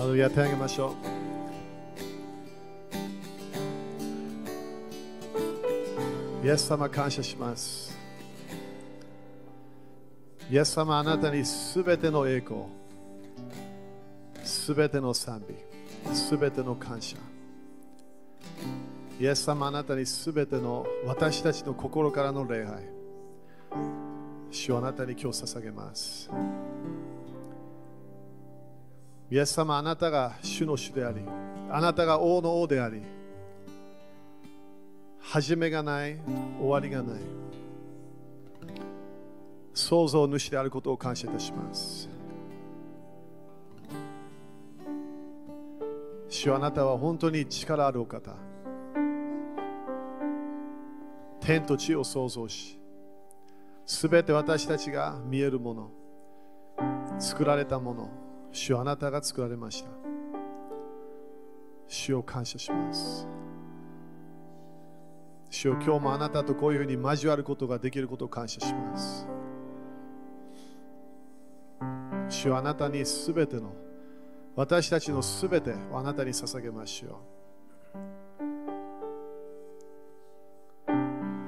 [0.00, 0.94] あのやってあげましょ
[6.42, 6.46] う。
[6.46, 7.94] イエス様感謝します。
[10.50, 12.60] イエス様あなたにすべての栄光、
[14.42, 15.54] すべての賛美、
[16.14, 17.18] すべての感謝。
[19.20, 22.82] イエス様あなたにすべての私たちの心からの礼拝。
[24.50, 26.30] 主をあなたに今日捧げます。
[29.30, 31.20] イエス様あなたが主の主であり、
[31.70, 33.00] あなたが王の王であり、
[35.20, 36.16] 始めがない、
[36.58, 37.20] 終わりがない。
[39.72, 42.08] 創造主であることを感謝いたします。
[46.28, 48.34] 主あなたは本当に力あるお方。
[51.38, 52.80] 天と地を創造し、
[53.86, 55.90] すべて私たちが見えるもの、
[57.20, 58.19] 作られたもの、
[58.52, 59.90] 主あなたが作られました。
[61.86, 63.26] 主を感謝します。
[65.50, 69.26] 主を今日もあなたとこういうふうに交わることができることを感謝します。
[72.28, 73.72] 主はあなたにすべての
[74.54, 77.40] 私たちのすべてをあなたに捧げましょう。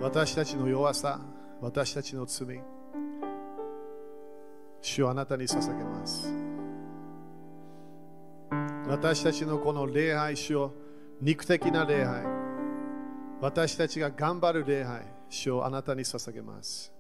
[0.03, 1.21] 私たちの弱さ、
[1.61, 2.61] 私たちの罪、
[4.81, 6.52] 主をあなたに捧げます。
[8.89, 10.73] 私たちのこの礼拝、主を
[11.21, 12.25] 肉的な礼拝、
[13.41, 16.93] 私たちが頑張る礼拝、主をあなたに捧げます。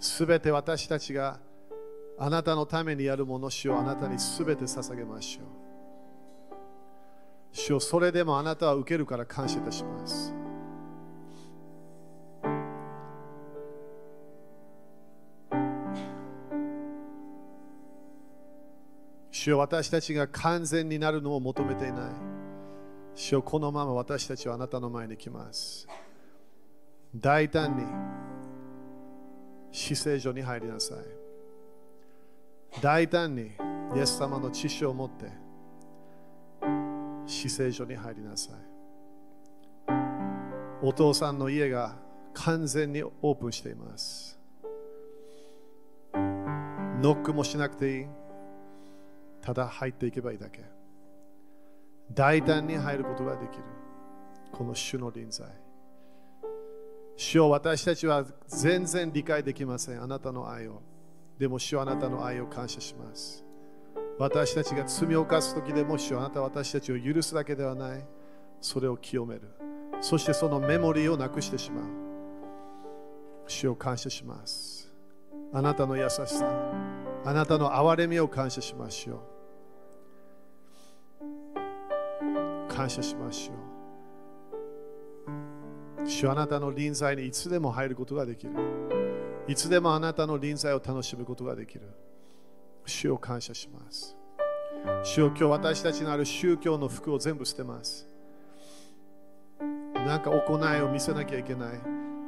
[0.00, 1.38] すべて私たちが
[2.18, 5.46] あなたのためにやるもの、主をあなたにすべて捧げましょう。
[7.52, 10.34] 主をそれでもあなたは受けるから感謝いたします。
[19.44, 22.12] 主よ私たちが完全になるのを求めていない。
[23.14, 25.86] 主よこのまま私たちはあなたの前に来ます。
[27.14, 27.84] 大胆に
[29.70, 30.98] 死聖所に入りなさい。
[32.80, 33.50] 大胆に
[33.94, 35.26] イエス様の知識を持って
[37.26, 38.54] 死聖所に入りなさい。
[40.80, 41.96] お父さんの家が
[42.32, 44.40] 完全にオープンしています。
[46.14, 48.23] ノックもしなくていい。
[49.44, 50.64] ただ入っていけばいいだけ。
[52.10, 53.64] 大胆に入ることができる。
[54.50, 55.46] この主の臨在。
[57.14, 60.02] 主を私たちは全然理解できません。
[60.02, 60.80] あなたの愛を。
[61.38, 63.44] でも主はあなたの愛を感謝します。
[64.18, 68.06] 私たちが罪を犯す時でも主はあなたは私たちを許すだけではない。
[68.62, 69.42] それを清める。
[70.00, 71.84] そしてそのメモリーをなくしてしまう。
[73.46, 74.90] 主を感謝します。
[75.52, 76.48] あなたの優しさ、
[77.26, 79.33] あなたの憐れみを感謝しましょう。
[82.74, 83.52] 感謝しましょ
[86.02, 86.06] う。
[86.06, 88.52] 主あなたの臨在にいつでも入ることができる。
[89.46, 91.82] いつでもあなたの臨在を楽しむことができる。
[92.84, 94.16] 主を感謝します。
[95.04, 98.08] 主を今日私たちのある宗教の服を全部捨てます。
[99.94, 101.80] なんか行いを見せなきゃいけない。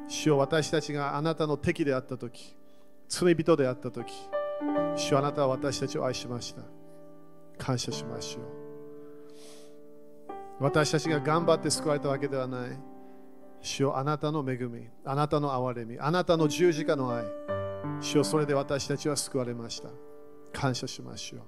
[0.06, 2.56] 主を私たちがあなたの敵であったとき、
[3.08, 4.12] 罪人であったとき、
[4.94, 6.62] 主はあなたは私たちを愛しました。
[7.58, 8.65] 感謝しましょう。
[10.58, 12.70] 私たちが頑張って救われたわけではない。
[13.60, 17.24] 主よあなたの恵み、あなたの憐れみ、あなたの十字架の愛。
[18.00, 19.88] 主よそれで私たちは救われました。
[20.52, 21.40] 感謝しましょう。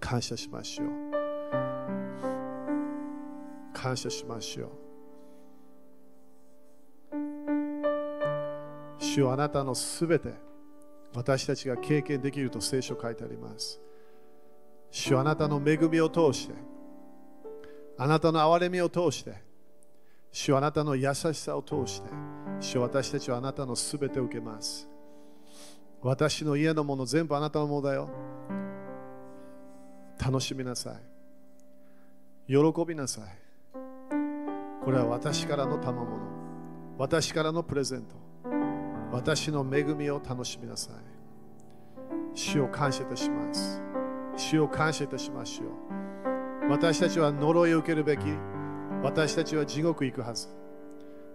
[0.00, 0.88] 感謝しましょう。
[3.72, 4.70] 感謝しましょう。
[8.98, 10.32] 主よあなたのすべて
[11.14, 13.80] 私たちが経験できると聖書書いてあります。
[14.90, 16.54] 主よあなたの恵みを通して、
[17.98, 19.34] あなたの憐れみを通して、
[20.30, 22.08] 主よあなたの優しさを通して、
[22.60, 24.88] 主よ私たちはあなたのすべてを受けます。
[26.02, 28.08] 私の家のもの全部あなたのものだよ。
[30.18, 30.96] 楽しみなさい。
[32.46, 32.56] 喜
[32.86, 33.24] びなさい。
[34.84, 36.18] これは私からの賜物。
[36.98, 38.16] 私からのプレゼント。
[39.12, 40.94] 私の恵みを楽しみなさい。
[42.34, 43.82] 主を感謝いたします。
[44.36, 45.68] 主を感謝いたしましょう。
[46.68, 48.22] 私たちは呪いを受けるべき。
[49.02, 50.48] 私たちは地獄行くはず。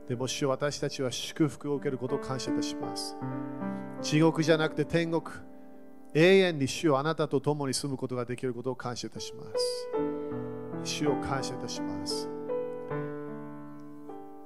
[0.08, 3.18] でも主よ私たちは祝福を受けることを感謝いたします。
[4.02, 5.24] 地獄じゃなくて天国。
[6.14, 9.90] 永遠に主をあなたと共に住むことができることを感謝いたします。
[10.84, 12.30] 主を感謝いたします。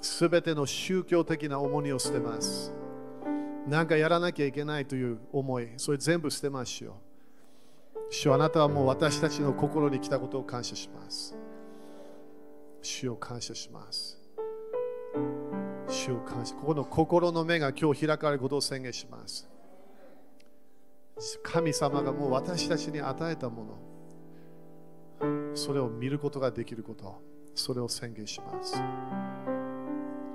[0.01, 2.73] すべての宗教的な重荷を捨てます。
[3.67, 7.10] なんかやらなきゃいけないという思い、それ全部捨てましょう。
[8.13, 11.33] 主よあなたはもう私たちの心に来たことを感謝します。
[12.81, 14.19] 主を感謝します。
[15.87, 16.53] 主を感謝。
[16.55, 19.49] ここの心の目が今日開かれることを宣言します。
[21.41, 23.79] 神様がもう私たちに与えたも
[25.21, 27.21] の、それを見ることができること、
[27.55, 28.75] それを宣言します。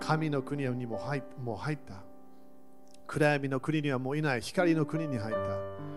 [0.00, 2.02] 神の国にも入もう入った。
[3.06, 4.40] 暗闇の国にはもういない。
[4.40, 5.95] 光の国に入った。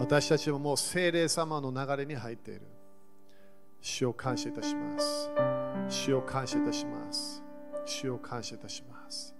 [0.00, 2.62] 私たちももう精霊様の流れに入っている。
[3.82, 5.30] 主を感謝いたします。
[5.90, 7.42] 主を感謝いたします。
[7.84, 9.34] 主を感謝いたします。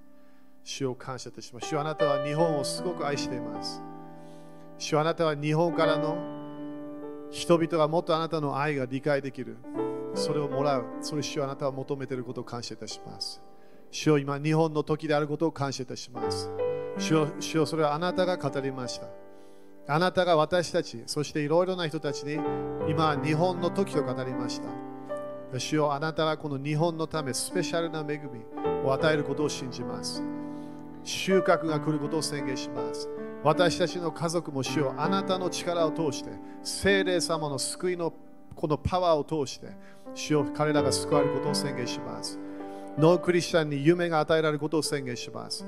[0.63, 1.69] 主を感謝いたします。
[1.69, 3.83] 主あなたは日本をすごく愛しています。
[4.77, 6.19] 主あなたは日本からの
[7.31, 9.57] 人々がもっとあなたの愛が理解できる。
[10.15, 10.85] それをもらう。
[11.01, 13.41] それ主あなたは求めていることを感謝いたします。
[13.91, 16.51] 主よ今日本の時であることを感謝いたします。
[16.99, 19.20] 主よ主よそれはあなたが語りました。
[19.93, 22.35] あなたが私たち、そしていろいろな人たちに
[22.89, 24.69] 今日本の時と語りました。
[25.59, 28.41] 主よあなたがこの日本のためスペシャルな恵み
[28.87, 30.23] を与えることを信じます。
[31.03, 33.09] 収穫が来ることを宣言します。
[33.43, 36.31] 私たちの家族も主よあなたの力を通して、
[36.63, 38.15] 聖霊様の救いの
[38.55, 39.73] このパワーを通して、
[40.15, 42.39] 主よ彼らが救われることを宣言します。
[42.97, 45.67] ノークリスチャンに夢が与えられることを宣言します。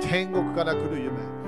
[0.00, 1.43] 天国から来る夢、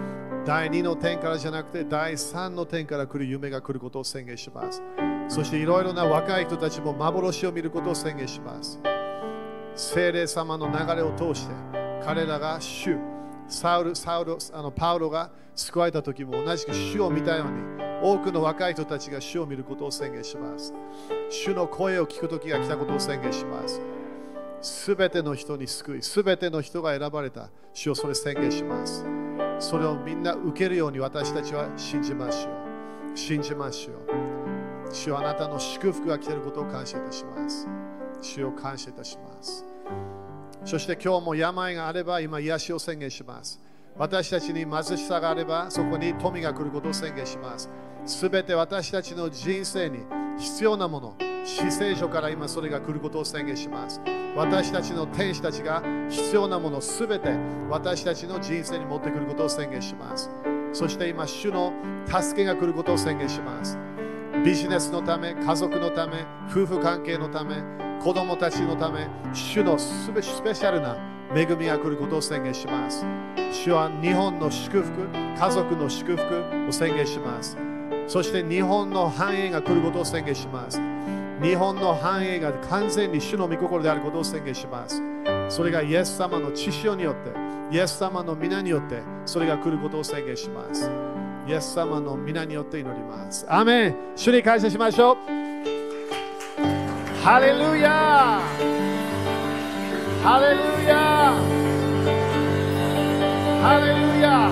[0.46, 4.80] 第2の天からじゃなくて第3の天から来る夢が来ることを宣言します。
[5.26, 8.78] そしていろいろな若い人たちも幻を見ることを宣言します。
[9.74, 11.54] 聖霊様の流れを通して
[12.04, 12.96] 彼らが主、
[13.48, 20.72] サウル、サウルあのパウロが救われた時も同じく主を見たように多くの若い人たちが主を見ることを宣言します。
[21.28, 23.80] 主の声を聞く時が来たことを宣言します。
[24.62, 29.25] すべての人に救い、すべての人が選ばれた主をそれ宣言します。
[29.58, 33.16] それをみんな受けるように私たちは信じましょう。
[33.16, 34.94] 信じましょう。
[34.94, 37.66] 主はあなたの祝福が来ていることを感謝いたします。
[38.20, 39.64] 主を感謝いたします。
[40.64, 43.60] そして今日も病があれば今癒しを宣言します。
[43.96, 47.70] 私たちに貧しさがあればそこに富が来ることを宣言します。
[48.06, 49.98] すべて私たちの人生に
[50.38, 54.00] 必要なもの、死聖書から今それが来ることを宣言します。
[54.36, 57.30] 私たちの天使たちが必要なものすべて
[57.68, 60.30] 私たちの人生に持ってくることを宣言します。
[60.72, 61.72] そして今、主の
[62.06, 63.76] 助けが来ることを宣言します。
[64.44, 67.56] ビジネスのため、家族のため、夫婦関係のため、
[68.00, 70.96] 子供たちのため、主のスペスペシャルな
[71.34, 73.04] 恵みが来ることを宣言します。
[73.50, 77.65] 主は日本の祝福、家族の祝福を宣言します。
[78.06, 80.80] そして日本の繁栄が来ることを宣言します。
[81.42, 85.02] 日本の繁栄が完全に主の御心であることを宣言します。
[85.48, 87.30] それがイエス様の血潮によって、
[87.70, 90.90] イエス様の皆によって、それが来ることを宣言します。
[91.46, 93.44] イエス様の皆によって祈ります。
[93.48, 95.16] アメン主に感謝しましょう。
[97.22, 98.40] ハレルヤ
[100.22, 100.58] ハレル
[100.88, 101.34] ヤ
[103.62, 104.50] ハレルヤ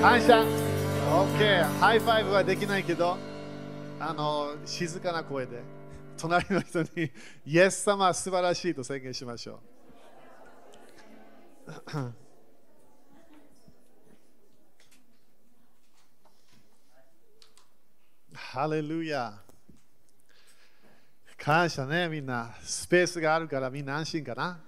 [0.00, 0.44] 感謝。
[1.10, 3.16] OK ハイファイブはできないけど
[3.98, 5.62] あの静かな声で
[6.16, 7.10] 隣の人に
[7.46, 9.60] イエス様素晴らしいと宣言しましょ
[11.66, 12.14] う。
[18.34, 19.43] ハレルヤ
[21.44, 22.54] 感謝ねみんな。
[22.62, 24.60] スペースがあるからみんな安心かな。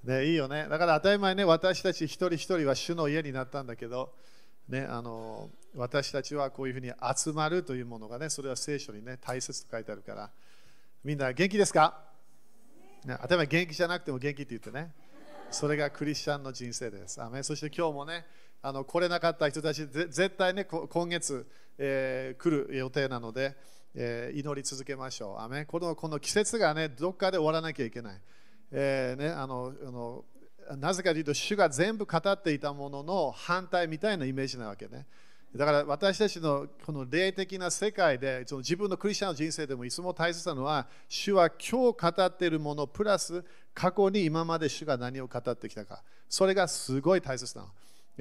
[0.02, 0.66] ね、いいよね。
[0.66, 4.14] だから当たり前ね、私たち一人一人は主の家になったんだけど、
[4.66, 10.30] ね、あの私たちはこういうふうに集まるというものがね、それは聖書にね、大切と書いてあるから、
[11.04, 12.02] みんな元気ですか、
[13.04, 14.94] ね、当たり前元気じゃなくても元気って言ってね、
[15.50, 17.20] それがクリスチャンの人生です。
[17.20, 18.24] アメそして今日もね、
[18.60, 21.46] あの来れなかった人たち、絶対ね、今月、
[21.78, 23.56] えー、来る予定なので、
[23.94, 25.42] えー、祈り続けましょう。
[25.42, 28.20] アメこのこの季節がね、どっかで終わらなきゃいけない。
[28.70, 30.24] えーね、あのあの
[30.76, 35.06] なぜかというと、主が全部語っていたものの反対みたいなイメージなわけね。
[35.56, 46.02] だから私たちのこの霊的な世界で、その自分のクリスチャンの人生でもいつも大切なのは、主は今日語っているもの、プラス過去に今まで主が何を語ってきたか。
[46.28, 47.70] それがすごい大切なの。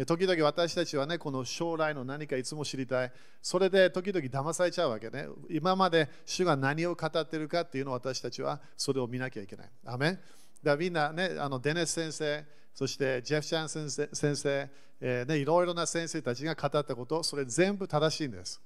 [0.06, 3.12] 時々私たちはね、この将来の何かいつも知りたい。
[3.42, 5.28] それで時々騙されちゃうわけね。
[5.50, 9.70] 今まで主が何を語ってるかっていうのを私たちはそれを見なきゃいけない。
[9.86, 10.20] アメ
[10.64, 18.60] だみんなね、あのデネス先生、そしてジェフ・チャン先生、先生えーね、いろいろな先生たちが語ったこと、それ全部正しいんです。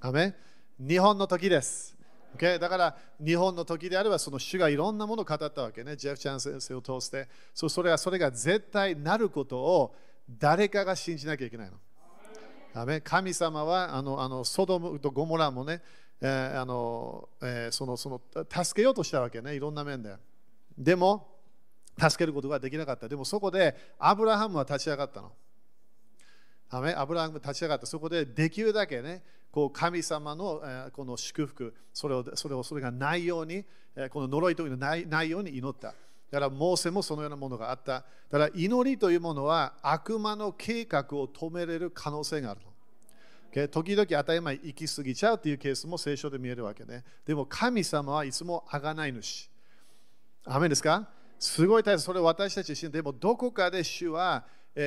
[0.00, 0.34] アメ
[0.78, 1.96] 日本の時です。
[2.36, 2.58] Okay?
[2.58, 5.96] だから日本の時であればその主がいろんなものを語ったわけね。
[5.96, 7.28] ジェフ・チャン先生を通して。
[7.54, 9.94] そそれはそれが絶対なることを
[10.38, 13.00] 誰かが信じなきゃいけないの。
[13.04, 15.82] 神様はあのあのソドムとゴモラもね、
[16.20, 20.14] えーあのえー、そのその助けようとしたわけね、いろんな面で。
[20.78, 21.28] でも、
[21.98, 23.08] 助けることができなかった。
[23.08, 25.32] でもそこでアブラハムは立ち上がったの。
[26.70, 33.64] アブラハム立ち上がって、そこでできるだけね、こう神様の、えこの祝福それを、それをそれがないように、
[34.10, 35.94] この呪いというのないないように祈った。
[36.32, 38.04] だからモーセもそのようなものがあった。
[38.30, 42.60] だから祈りというものは悪魔の計画を止めれる可能性がある
[43.54, 43.68] の。
[43.68, 47.04] 時々当たり前行き過ぎちゃうというケースも聖書で見えるわけね。
[47.26, 49.50] でも神様はいつもあがない主。
[50.46, 51.06] アメですか？
[51.38, 52.04] すごい大切。
[52.04, 54.46] それ私たち自身でもどこかで主は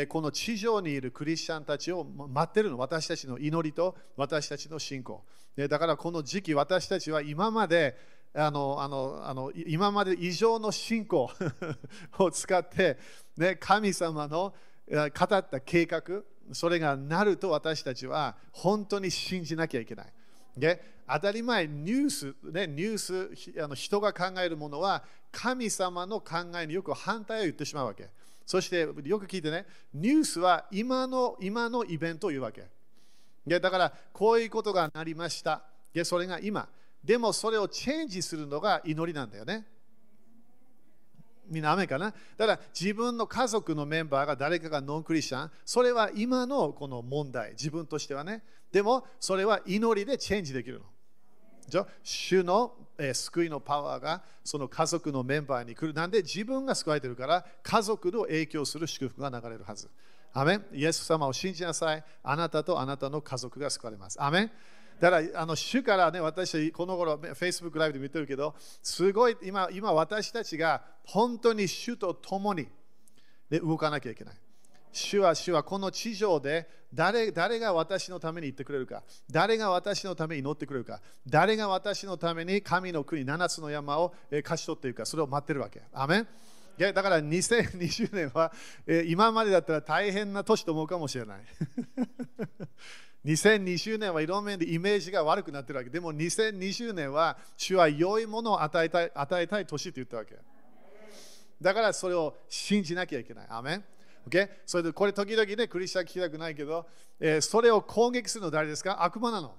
[0.09, 5.23] この地上にいるクリスチャンたちを待ってるの私たちの祈りと私たちの信仰
[5.69, 7.95] だからこの時期私たちは今まで
[8.37, 11.31] あのあのあの今まで以上の信仰
[12.19, 12.97] を使って、
[13.37, 14.53] ね、神様の
[14.89, 16.01] 語った計画
[16.51, 20.13] それがなると私たちは本当に信じなきゃいけない。
[20.57, 28.09] で当たり前ニュース、ね、ニュースあの人が考えるものは神様の考えによく反対を言ってしまうわけ。
[28.45, 32.67] そしてよく聞いてね、ニュースは今の今のイベントを言うわけ。
[33.47, 35.63] でだからこういうことがなりました。
[35.93, 36.67] でそれが今。
[37.05, 39.65] でもそれをチェンジするのが祈りなんだよね。
[41.47, 42.11] みんな雨かな？
[42.37, 48.43] だから自分の家族のメンバーが誰かがノンクリスチャン、それは今のこの問題、自分としてはね。
[48.71, 50.85] でもそれは祈りでチェンジできるの。
[51.67, 55.93] じゃ主の、えー、救いのパワーがその家族のメンバーに来る。
[55.93, 59.87] なんで自分が救われてるから家族の影響する祝福が流れるはず。
[60.33, 62.03] アメンイエス様を信じなさい。
[62.23, 64.21] あなたとあなたの家族が救われます。
[64.21, 64.51] アメン
[64.99, 72.67] だからあの主からね、私この頃 Facebook ライブで見てるけど、すごい今今私たちが本当に主と共に
[73.49, 74.35] で動かなきゃいけない。
[74.91, 85.81] 主は主はこの地上で誰誰が私のために言ってくれるか誰が私のために祈ってくれるか誰が私のために神の国7つの山を勝ち取っているかそれを待ってるわけ。
[85.91, 86.27] アメン
[86.77, 88.53] だから2020年は
[89.05, 91.39] 今までだったら大変な年と思うかもしれない。
[93.25, 95.89] 2020年はいろんな面でイメージが悪くなってるわけ。
[95.89, 100.35] でも2020年は主は良いものを与えたい与えたい年って言ったわけ。
[101.59, 103.47] だからそれを信じなきゃいけない。
[103.49, 103.83] アメン
[104.27, 104.49] Okay?
[104.65, 106.87] それでこれ時々ね、クリスチャン聞きたくないけど、
[107.19, 109.03] えー、それを攻撃するの誰ですか？
[109.03, 109.55] 悪魔なの。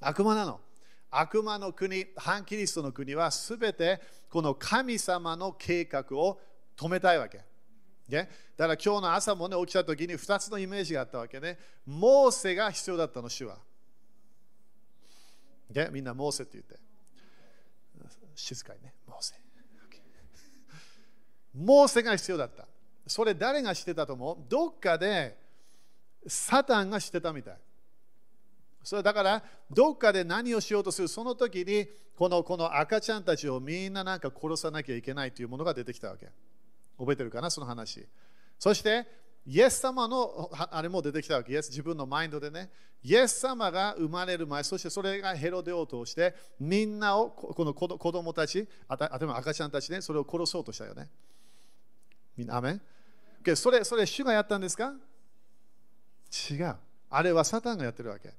[0.00, 0.60] 悪魔なの。
[1.10, 4.00] 悪魔の国、反キリストの国はすべて
[4.30, 6.40] この神様の計画を
[6.74, 7.44] 止めたいわけ。
[8.08, 11.58] ねだから今日の朝もね、起きた時に2つのイメージがあったわけね。
[11.86, 13.58] モーセが必要だったの、主は。
[15.70, 16.76] ねみんなモーセって言って。
[18.34, 19.34] 静かにね、モーセ。
[21.54, 22.66] モーセが必要だった。
[23.06, 24.36] それ誰がしてたと思う？
[24.48, 25.36] どっかで
[26.26, 27.58] サタンがしてたみたい。
[28.82, 36.28] それだから、どっかで何をしようとする、その時にこのこの赤ちゃんたちをみんななんか殺さなきゃいけないというものが出てきたわけ。
[36.98, 38.06] 覚えてるかな、その話。
[38.58, 39.06] そして、
[39.44, 41.52] イエス様のあれも出てきたわけ。
[41.52, 42.70] イエス自分のマインドでね。
[43.02, 51.10] イエス様が生まれる前、そしてそれがヘロデを通して、みんなを、この子供たち、あた赤ちゃんたちね、それを殺そうとしたよね。
[52.36, 52.80] みんな、アメン？
[53.56, 54.94] それ、それ、主がやったんですか？
[56.50, 56.76] 違う。
[57.10, 58.32] あれはサタンがやってるわけ。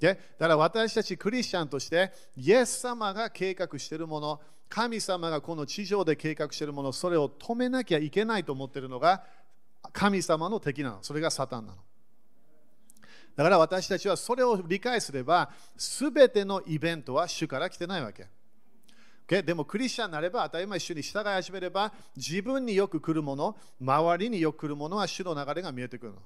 [0.00, 9.22] でだから私たちクリスチャンとして、イエス様が計画しているもの、神様がこの地上で計画しているもの、それを止めなきゃいけないと思っているのが
[9.92, 10.98] 神様の敵なの。
[11.02, 11.78] それがサタンなの。
[13.36, 18.26] だから私たちはそれを理解すれば、すべてのイベントは主から来てないわけ。
[19.42, 26.18] でもクリスチャンになれば当たり前一緒に従い始めれば自分によく来るもの周りによく来るものは主の流れが見えてくるの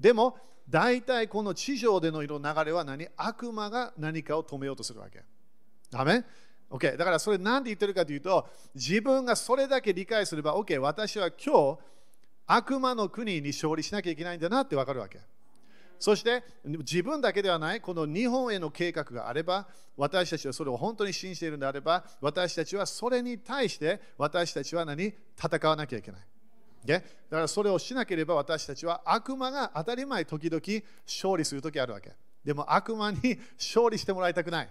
[0.00, 0.36] でも
[0.68, 3.08] 大体この地上での色流れは何？
[3.16, 5.22] 悪魔が何かを止めようとするわけ。
[5.90, 6.24] ダメ
[6.70, 11.78] ?OK だからそれ何で言ってるかというと自分がそれだけ理解すれば OK 私は今日
[12.46, 15.18] 悪魔の国に勝利しなきゃいけないんだなって分かるわけ。
[15.98, 25.12] そして自分だけではないこの日本への計画があれば私たちはそれを本当に信じているのであれば私たちはそれに対して私たちは何？
[25.36, 26.20] 戦わなきゃいけない。
[26.86, 30.60] だからそれをしなければ私たちは悪魔が当たり前時々
[31.06, 32.12] 勝利するときあるわけ。
[32.44, 34.68] でも悪魔に勝利してもらいたくない。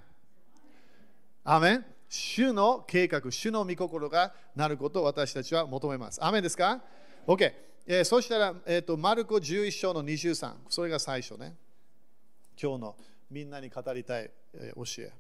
[1.44, 6.24] アメン主の計画、主の御心がなることを私たちは求めます。
[6.24, 6.82] アメンですか
[7.28, 7.54] ?OK。
[7.86, 11.56] えー、そしたら、えーと、マルコ11章の23、それが最初ね。
[12.62, 12.96] 今日の
[13.30, 15.14] みんなに語りたい、え教え。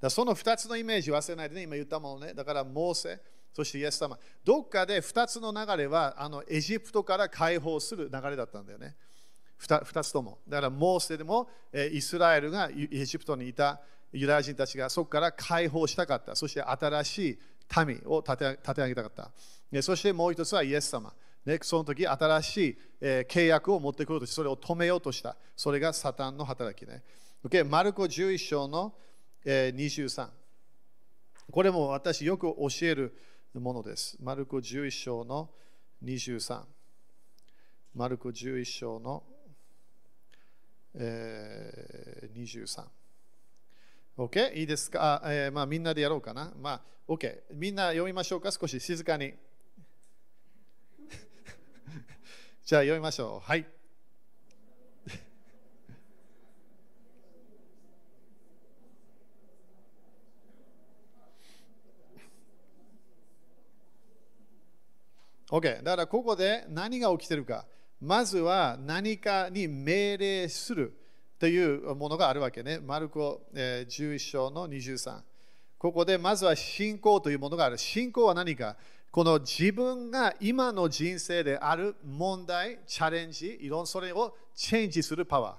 [0.00, 2.34] だその2つのイメージ忘れないでね、今言ったものね。
[2.34, 3.20] だから、モーセ、
[3.56, 4.18] そしてイエス様。
[4.44, 8.94] どっかで2つの流れはあのエジプトから解放する流れだったんだよね。
[9.62, 10.40] 2, 2つとも。
[10.46, 11.48] だから、モーセでも、
[11.90, 13.80] イスラエルがエジプトにいた
[14.12, 16.36] ユダヤ人たちがそこから解放したかった。
[16.36, 17.38] そして新しい
[17.86, 19.12] 民を立て立て上げたかっ
[19.72, 19.82] た。
[19.82, 21.14] そしてもう一つはイエス様。
[21.46, 25.34] ね、その時新しい、契約を持ってくるとしてそれを止めようとした。
[25.56, 27.02] それがサタンの働きね。
[27.42, 28.92] Okay、マルコ11章の、
[29.46, 30.28] えー、23。
[31.50, 33.16] これも私よく教える
[33.60, 34.16] ものです。
[34.20, 35.50] マルコ11章の
[36.04, 36.62] 23。
[37.94, 39.22] マルコ11章の、
[40.94, 42.84] えー、23。
[44.18, 44.54] OK?
[44.54, 46.52] いいですか、えー、まあ、みんなでやろうかな。
[46.60, 47.42] まあ、OK。
[47.54, 48.50] みんな読みましょうか？
[48.50, 49.34] 少し静かに。
[52.64, 53.40] じゃあ読みましょう。
[53.40, 53.75] はい。
[65.50, 65.82] OK。
[65.82, 67.66] だからここで何が起きてるか。
[68.00, 70.96] まずは何かに命令する。
[71.38, 72.78] というものがあるわけね。
[72.78, 75.20] マルコ、11章の23。
[75.78, 77.78] ここでまずは信仰というものがある。
[77.78, 78.76] 信仰は何か
[79.10, 85.56] この自分が今の人生である問題、チャレンジ、いろんなそれをチェンジするパワ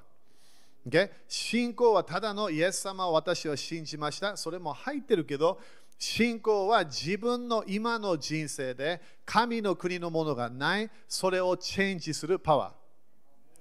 [0.87, 0.89] ー。
[0.89, 1.09] Okay?
[1.27, 4.37] 信仰はただのイエス様を私は信じました。
[4.37, 5.59] それも入ってるけど、
[5.97, 12.73] 信仰は自分の今の人生で神の国のものがない、それをチェンジするパワ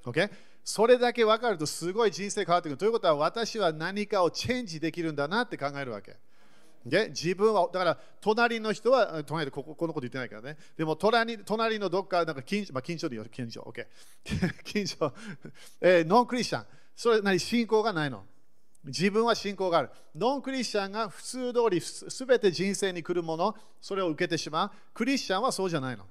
[0.04, 0.10] ー。
[0.10, 0.30] Okay?
[0.62, 2.76] それだけ分かるとすごい人生変わってくる。
[2.76, 6.16] ということは私は何かをチェンジできるんだなって考えるわけ。
[6.84, 10.56] で自分は、だから隣の人は、隣でこここのこと言ってないからね。
[10.76, 13.86] でも隣隣のどっか、なんか近所、まあ、近所で言う近所、OK？
[14.64, 15.12] 近所、
[15.80, 16.66] え、ノンクリスチャン。
[16.94, 17.38] それ何？
[17.38, 18.24] 信仰がないの。
[18.86, 19.90] 自分は信仰がある。
[20.14, 24.70] ノンクリスチャンが普通通りすべて人生に来るもの、それを受けてしまう。
[24.94, 26.04] クリスチャンはそうじゃないの。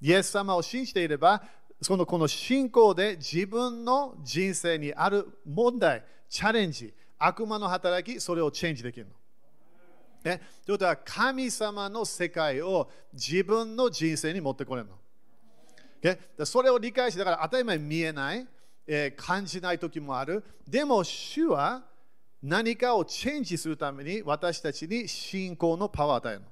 [0.00, 1.42] イエス様を信じていれば、
[1.82, 9.12] そのこの信仰で自分の人生にある問題、チャレンジ、悪魔の働き、それをチェンジできるの。
[10.24, 14.94] ね、ということは神様の世界を自分の人生に持ってこれるの。
[16.38, 18.46] o それを理解して、だから当たり前見えない、
[19.16, 20.44] 感じない時もある。
[20.66, 21.84] でも主は
[22.42, 26.46] 何かをチェンジするために私たちに信仰のパワーを与えるの。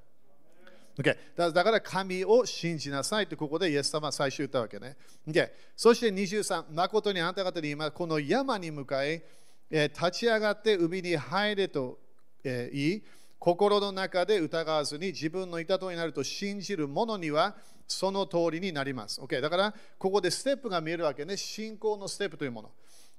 [0.99, 1.17] Okay、
[1.53, 4.97] だから神を信じなさいとここでイエス様は最初言ったわけね。
[5.27, 9.23] Okay、そして23、誠にあなた方に今この山に向かい、
[9.71, 11.99] 立ち上がって海に入れと、
[12.45, 13.03] えー、言い、
[13.43, 17.57] 心の中で疑わずに自分のいたとになると信じる者には
[17.89, 19.21] その通りになります。
[19.21, 21.37] Okay、だからここでステップが見えるわけね。
[21.37, 22.71] 信仰のステップというもの。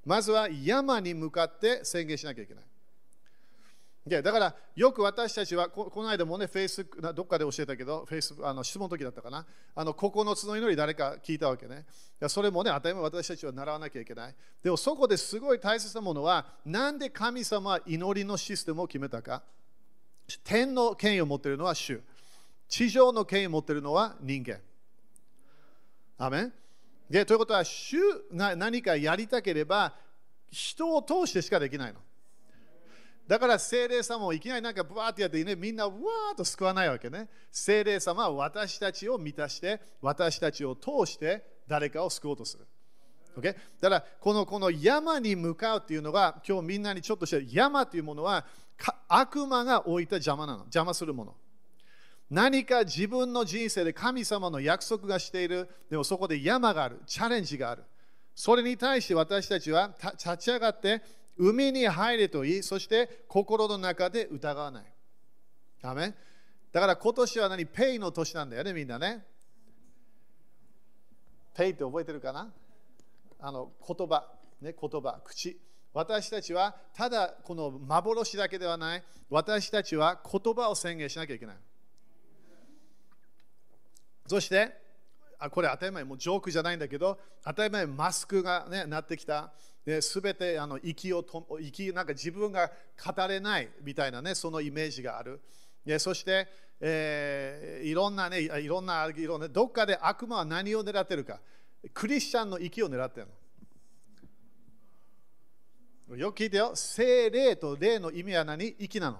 [0.05, 4.23] まずは山に向かって宣言しなきゃいけない。
[4.23, 11.85] だからよく私たちはこの間もね、フェイスどっかで教えたけど、フェイスあの質問の時だったかな、あの9つの祈り誰か聞いたわけね。
[12.29, 14.35] それもね、当たり前私たちは習わなきゃいけない。
[14.63, 19.43] でもそこですごい大切なものは、なんで神様は祈りのシステムを決めたか。
[20.43, 22.01] 天の権威を持っているのは主。
[22.67, 24.59] 地上の権威を持っているのは人間。
[26.17, 26.53] アメン
[27.09, 27.97] でということは、主
[28.33, 29.93] が何かやりたければ、
[30.49, 31.99] 人を通してしかできないの。
[33.27, 37.29] だから精霊様をいきなりなんかブワーってやってね、みんなわーっと救わないわけね。
[37.51, 42.65] 精霊様は私たちを満たして、私たちを通して誰かを救おうとする。
[43.37, 43.55] Okay?
[43.81, 48.45] だからこのこの山に向かうっていうのが今日みんなにちょっとして山というものは
[49.07, 50.59] 悪魔が置いた邪魔なの。
[50.59, 51.35] 邪魔するもの。
[52.29, 55.69] 何か自分の人生で神様の約束がしている。
[55.89, 56.99] でもそこで山がある。
[57.05, 57.83] チャレンジがある。
[58.33, 61.03] それに対して私たちは立ち上がって
[61.37, 64.85] 海に入れと言い、そして心の中で疑わない。
[65.81, 66.13] ダメ？
[66.71, 67.65] だから今年は何？
[67.67, 69.23] ペイの年なんだよね、みんなね。
[71.55, 72.51] ペイって覚えてるかな？
[73.39, 74.25] あの言葉、
[74.61, 75.59] ね、言葉、口。
[75.93, 81.55] 私たちはただこの幻だけではない、私たちは言葉を宣言しなきゃいけない。
[84.27, 84.71] そして、
[85.37, 89.51] あこれ当たり前、もうジョークじゃないんだけど、当たり前、マスクが、ね、なってきた。
[90.01, 92.71] すべてあの息をと息なんか自分が
[93.05, 95.41] 語れないみたいなねそのイメージがある
[95.85, 95.99] で。
[95.99, 96.47] そして、
[96.79, 101.41] えー、いろんなねいろんないろんなどっかで悪魔は何を狙ってるか
[101.93, 103.33] クリスチャンの息を狙ってるの。
[106.09, 108.75] よく聞いてよ精霊と霊の意味は何？
[108.79, 109.19] 息なの。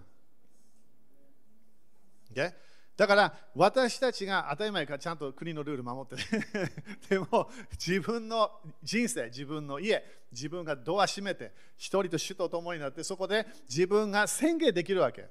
[2.34, 2.54] Okay?
[2.96, 6.72] だから私たちが当たり前からちゃんと国のルール守ってね
[7.10, 8.52] でも自分の
[8.84, 15.28] 人生、自分の家、自分がドア閉めて一人と主と共になってそこで自分が宣言できるわけ。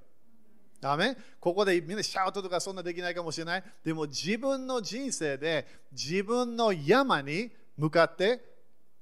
[0.81, 3.65] ダメここでみんなシャウトとかそんなできないかもしれない。
[3.85, 8.43] でも自分の人生で自分の山に向かって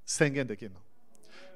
[0.04, 0.80] 宣言できるの。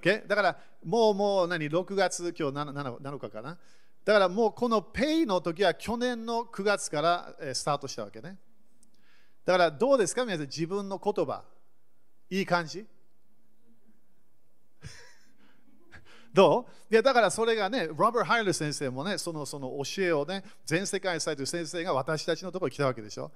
[0.05, 0.27] Okay?
[0.27, 3.57] だからもうもう何？6月今日 7, 7日かな？
[4.05, 8.37] だからもうこのペイの時は去年の9月からスタートしたわけね。
[9.47, 10.27] だからどうですか？
[10.27, 11.43] 皆さん自分の言葉。
[12.29, 12.85] いい感じ？
[16.35, 16.93] どう？
[16.93, 23.33] いやだからそれがね、ロバート・ハイル先生もね、そのその教えをね、全世界に伝えてる先生が私たちのところに来たわけでしょ。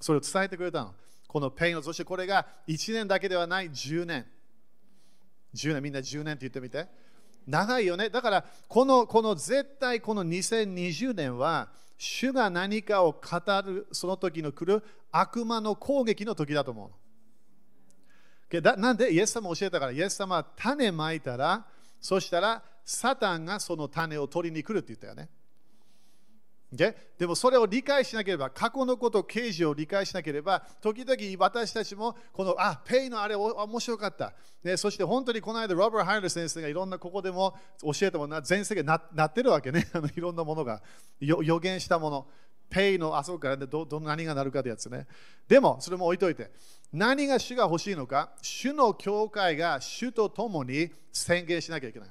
[0.00, 0.94] それを伝えてくれたの。
[1.26, 4.24] このペイの、そしてこれが1年だけではない10年。
[5.54, 6.86] 10年、みんな10年って言ってみて。
[7.46, 8.08] 長いよね。
[8.08, 16.90] だからこの、この絶対この2020年は、主が何かを語るその時の来る悪魔の攻撃の時だと思
[18.50, 18.60] う。
[18.60, 19.12] だなんで？
[19.12, 21.64] イエス様教えたから、イエス様は種まいたら、
[22.00, 25.28] そしたらサタンがその種を取りに来るって言ったよね。
[26.74, 26.94] Okay?
[27.18, 34.32] でもそれを理解しなければ、過去のこと、刑事を理解しなければ、時々私たちも、この、あ、ペイのあれ面白かった。
[34.64, 39.86] ね、そして本当にこの間、ロバー・ハイル先生がいろんなここでも教えたもの、全世界ななってるわけね。
[39.92, 40.82] あのいろんなものが
[41.20, 42.26] 予言したもの。
[42.70, 45.06] ペイのあそこから、ね、どど何がなるかってやつね。
[45.46, 46.50] でも、それも置いといて、
[46.90, 52.08] 何が主が欲しいのか、主の教会が主と共に宣言しなきゃいけない。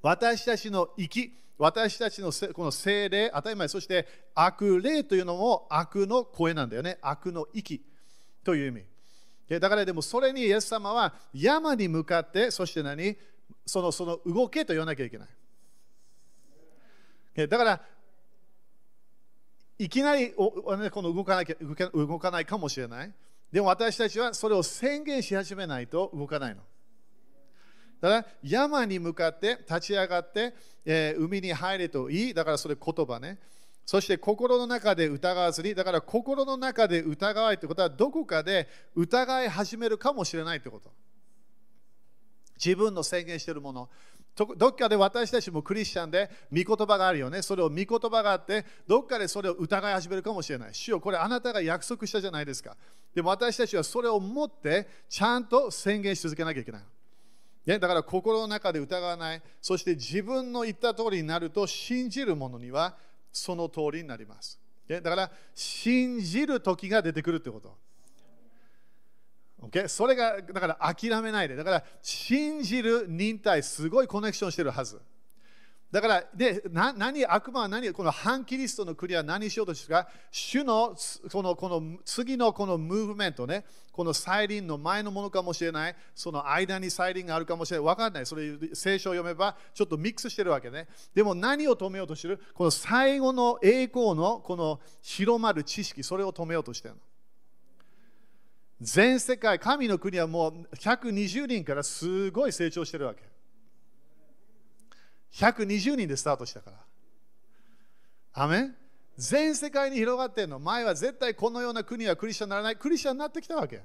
[0.00, 6.96] 私たちの生き、私たちのこの精霊、当たり前、そして悪霊というのも悪の声なんだよね。
[7.02, 7.84] 悪の息
[8.42, 8.70] という意
[9.50, 9.60] 味。
[9.60, 13.14] だからでもそれにイエス様は山に向かって、そして何？
[13.66, 15.26] そのその動けと言わなきゃいけな
[17.36, 17.48] い。
[17.48, 17.82] だから
[19.78, 21.56] いきなりこの動かなきゃ
[21.92, 23.12] 動かないかもしれない。
[23.52, 26.62] でも私たちはそれを宣言し始めないと動かないの。
[28.08, 32.34] だ山に向かって立ち上がって、えー、海に入れといい。
[32.34, 33.38] だからそれ言葉ね。
[33.84, 40.92] そして心の中で疑わずに、だから心の中で疑わいということはどこかで疑い始めるかもしれないということ。
[42.64, 43.88] 自分の宣言しているもの。
[44.56, 47.42] どっかで私たちもクリスチャンで御言葉があるよね。
[47.42, 50.70] それを御言葉があって、どっかでそれを疑い始めるかもしれない。
[50.72, 52.76] 主よこれあなたが約束したじゃないですか。
[53.14, 56.82] でも私たちはそれを持ってちゃんと宣言し続けなきゃいけない。
[57.66, 62.96] ね、だから心の中で疑わない、そして自分の言った通りになると信じる者には
[63.32, 64.58] その通りになります。
[64.88, 67.76] ね、だから信じる時が出てくるってこと。
[69.62, 69.88] Okay?
[69.88, 71.54] それがだから諦めないで。
[71.54, 75.00] だから信じる忍耐、すごいコネクションしてるはず。
[75.90, 80.94] だから、で、な何、悪魔は何、この反キリストの国は何しようとしてるか、主の
[81.32, 90.86] このこの次のこのムーブメントね、この再臨の前のものかもしれない、その間に再臨があるかもしれない、分かんない、それ聖書を読めばちょっとミックスしてるわけね。
[91.12, 92.40] でも何を止めようとしてる？
[92.54, 97.00] この最後の栄光のこの広まる知識、それを止めようとしてるの。
[98.80, 103.29] 全世界、神の国はもう120人からすごい成長してるわけ。
[105.32, 106.76] 120人でスタートしたから。
[108.32, 108.76] アメン
[109.16, 110.58] 全世界に広がってるの。
[110.58, 112.76] 前は絶対このような国はクリスチャンにならない。
[112.76, 113.82] クリスチャンになってきたわけ。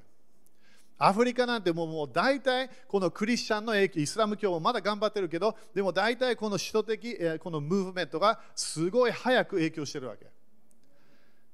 [0.98, 10.26] アフリカなんてもうもう大体このクリスチャンの影響、イスラム教もまだ頑張ってるけど、でも大体この首都的、このムーブメントがすごい早く影響してるわけ。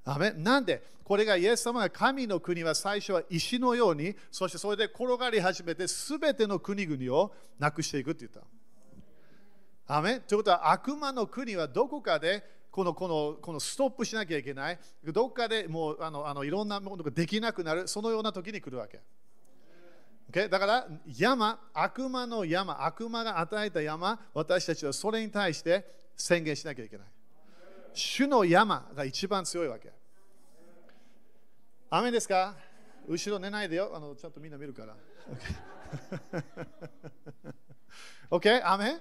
[0.05, 8.41] アメなんでこれがイエス様が神の国は最初は石のように、そしてそれで転がり始めて、すべての国々をなくしていくって言った。
[9.87, 14.79] アメということは悪魔の国はどこかでこのこのこのストップしなきゃいけない。
[15.05, 19.01] どこかでもうあのあのいろんなものができなくなる、そのような時に来るわけ。
[20.31, 20.49] Okay?
[20.49, 25.85] だから山、悪魔の山、悪魔が与えた山、私たちはそれに対して
[26.17, 27.07] 宣言しなきゃいけない。
[27.93, 29.93] 主の山が一番強いわけ。
[31.91, 32.55] 雨ですか？
[33.07, 33.93] 後ろ寝ないでよ。
[33.95, 34.97] あのちゃんとみんな見るから。
[38.31, 38.63] OK?
[38.65, 38.97] 雨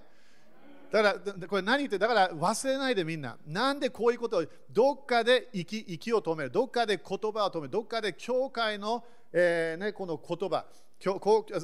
[0.91, 3.37] だから、これ何言ってだから忘れないでみんな。
[3.47, 10.65] なんでこういうことを、どっかで息息を止める、どっかで言葉を止める、どっかで教会の、えーね、この言葉、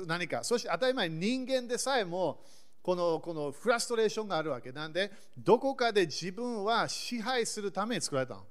[0.07, 0.45] 何か。
[0.45, 2.41] そして当たり前、人間でさえも、
[2.81, 8.45] このこのフラストレーションがあるわけなんで、どこかで自分は支配するために作られたの。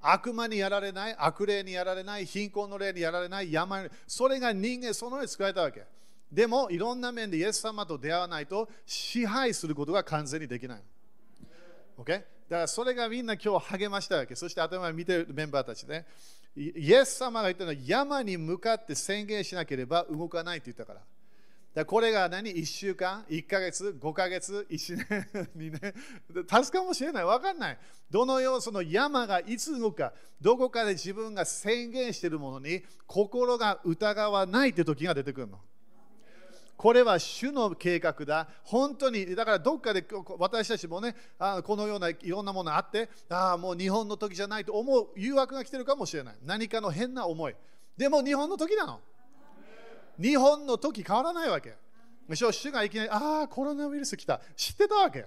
[0.00, 5.84] 悪魔にやられない、悪霊にやられない、貧困の霊にやられない、山に、それが人間そのように作られたわけ。
[6.30, 10.82] でも、いろんな面でイエス様と出会わないと支配することが完全にできない。
[11.98, 12.22] OK?
[12.48, 14.34] だからそれがみんな今日励ましたわけ。
[14.34, 16.06] そして頭を見てるメンバーたちね。
[16.56, 21.00] イエス様が言ったのは山に向かって宣言しなければ動かないって言ったから。
[21.74, 25.48] だこれが何 ?1 週間 ?1 ヶ月 ?5 ヶ月 ?1 年？
[25.54, 25.94] にね。
[26.50, 27.24] 助かもしれない。
[27.24, 27.78] わかんない。
[28.10, 35.60] どのようその山がいつ動くか、どこかで自分が宣言しているものに心が疑わないという時が出てくるの。
[36.78, 38.48] これは主の計画だ。
[38.62, 40.06] 本当に、だからどっかで
[40.38, 46.36] 私たちもね、あこのようないろんなものあって、ああ、もう日本の時じゃないと思う誘惑が来てるかもしれない。
[46.44, 47.56] 何かの変な思い。
[47.96, 49.00] でも日本の時なの。
[50.22, 51.74] 日本の時変わらないわけ。
[52.28, 54.40] むしろ主がいきなり、ああ、コロナウイルス来た。
[54.54, 55.26] 知ってたわけ。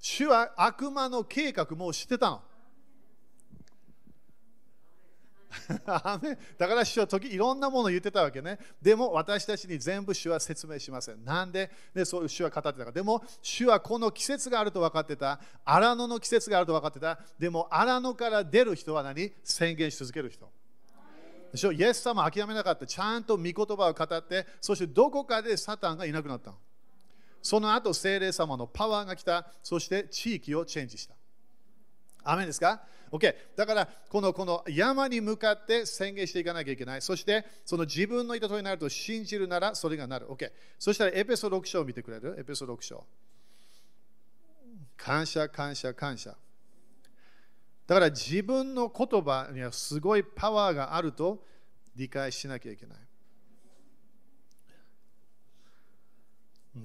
[0.00, 2.42] 主は悪魔の計画も知ってたの。
[5.86, 8.58] だから主は時いろんなものを言ってたわけね。
[8.80, 11.24] でも私たちに全部主は説明しません。
[11.24, 11.70] なんで？
[11.94, 12.92] でそう主は語ってたか。
[12.92, 15.40] でも主はこの季節があると分かってた。
[15.64, 17.18] 荒野の季節があると分かってた。
[17.38, 19.32] でも荒野から出る人は何？
[19.44, 20.48] 宣言し続ける人。
[21.52, 21.72] でしょ？
[21.72, 22.86] イエス様諦めなかった。
[22.86, 26.56] ちゃんと御言葉を語って、そしてどこかでサタンがいなくなったの。
[27.42, 29.46] その後、聖霊様のパワーが来た。
[29.62, 31.14] そして地域をチェンジした。
[32.24, 32.82] アメンですか？
[33.12, 33.34] ?OK。
[33.54, 37.02] だから、このこの山に向かって宣言していかなきゃいけない。
[37.02, 40.26] そして、その自分の言った通りになると信じるならそれがなる。
[40.26, 40.50] OK。
[40.78, 42.34] そしたら、エペソ6章を見てくれる？
[42.40, 43.06] エペソ6章。
[44.96, 46.36] 感謝、感謝、感謝。
[47.86, 51.44] だから自分の言葉にはすごいパワーがあると
[51.94, 52.98] 理解しなきゃいけない。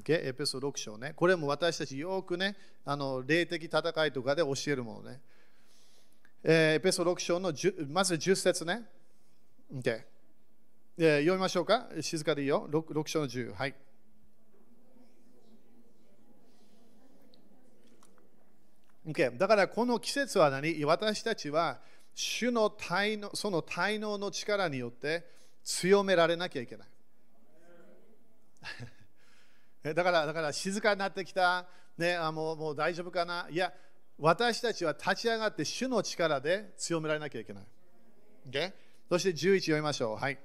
[0.02, 0.28] Okay?
[0.28, 1.14] エペソ6章ね。
[1.16, 5.22] これも私たちよくね、あの霊的戦いとかで教えるものね。
[6.50, 7.52] えー、エペソ6章の
[7.90, 8.84] まず10節ね。
[9.70, 10.08] で
[10.98, 11.90] えー、読みましょうか。
[12.00, 12.70] 静かでいいよ。
[12.72, 13.54] 6, 6章の10。
[13.54, 13.76] はい。
[19.10, 20.86] Okay、だからこの季節は何？
[20.86, 21.82] 私たちは
[22.16, 25.26] 主の体のその体能の力によって
[25.66, 26.88] 強められなきゃいけない。
[29.94, 33.50] だからだから静かになってきた、ね、あもうもう大丈夫かな？
[33.50, 33.74] いや、
[34.20, 37.64] 私たちは立ち上がって主の力で強められなきゃいけない。
[38.50, 38.74] Okay?
[39.10, 40.16] そして11読みましょう。
[40.18, 40.38] はい。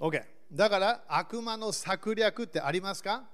[0.00, 0.22] OK。
[0.52, 3.24] だから悪魔の策略ってありますか？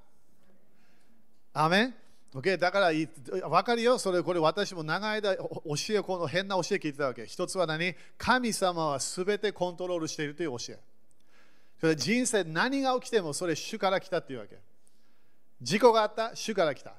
[1.52, 1.94] アメン
[2.34, 5.46] ？Okay、だから分かるよ、それこれ私も長い間教
[5.90, 7.26] え、この変な教え聞いてたわけ。
[7.26, 7.94] 一つは何？
[8.16, 10.78] 神様はすべてコントロールしているという教え。
[11.96, 14.58] 人生何が起きてもそれ主から来たっていうわけ。
[15.62, 16.94] 事故があった主から来た。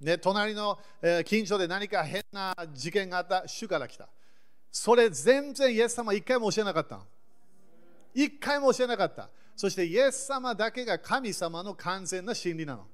[0.00, 0.78] ね、隣の、
[1.24, 4.08] 近所で何か変な事件があった主から来た。
[4.70, 7.00] それ全然イエス様一回も教えなかった。
[8.14, 9.28] 一回も教えなかった。
[9.56, 12.86] そしてイエス様だけが神様の完全な真理なの。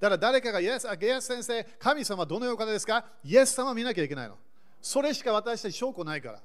[0.00, 3.04] だから誰かがイエス、イエス先生、神様どのような方ですか？
[3.22, 4.38] イエス様見なきゃいけないの。
[4.80, 6.40] それしか私たち証拠ないから。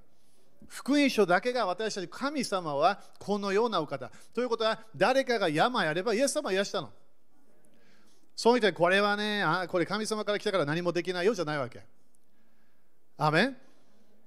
[0.68, 4.12] 福音書だけが私たち神様はこのようなお方。
[4.34, 6.92] ということは誰かが病やればイエス様は癒したの。
[8.36, 11.84] そういったこれはねあ、これ神様から来たから何もできないよじゃないわけ。
[13.18, 13.58] アメン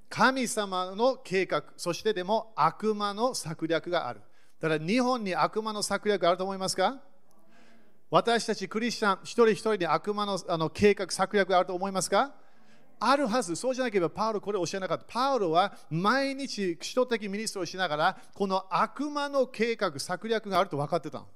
[0.09, 4.23] 神様の計画、そしてでも悪魔の策略がある。
[4.61, 6.99] だから日本に悪魔の策略あると思いますか？
[8.11, 12.33] 私たちクリスチャン一人一人に悪魔のあの計画、策略があると思いますか？
[13.01, 15.05] あるはず、そうじゃなければパウロこれを教えなかった。
[15.09, 21.27] パウロは毎日、首都的ミニストをしながら、この悪魔の計画、策略があると分かってたの。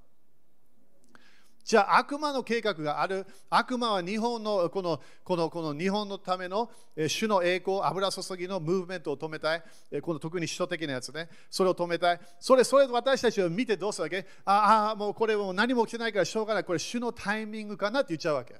[1.65, 3.25] じゃあ悪魔の計画がある。
[3.49, 6.69] 悪魔は日本のこのこのこの日本のための
[7.07, 9.63] 主の栄光、油注ぎのムーブメントを止めたい。
[10.03, 11.29] この特に首都的なやつね。
[11.49, 12.21] それを止めたい。
[12.41, 14.27] それ、それ私たちを見てどうするわけ？
[14.45, 16.65] ああ、もうこれも何も起きてないからしょうがない。
[16.65, 18.57] これ主のタイミングかなって言っちゃうわけ。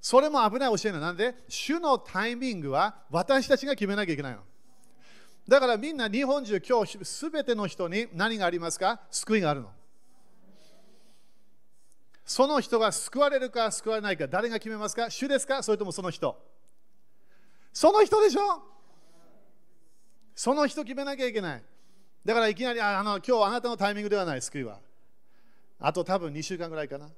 [0.00, 1.04] それも危ない教えなの。
[1.06, 4.40] なんで主のタイミングは私たちが決めなきゃいけないの。
[5.46, 9.00] だからみんな日本中今日すべての人に何がありますか？
[9.10, 9.70] 救いがあるの。
[12.24, 15.10] その人が救われるか救われないか誰が決めますか？
[15.10, 15.62] 主ですか？
[15.62, 16.40] それともその人。
[17.72, 18.62] その人でしょ？
[20.34, 21.62] その人決めなきゃいけない。
[22.24, 24.78] だからいきなりあの今日あなたのタイミングではない救いは。
[25.78, 27.08] あと多分2週間ぐらいかな。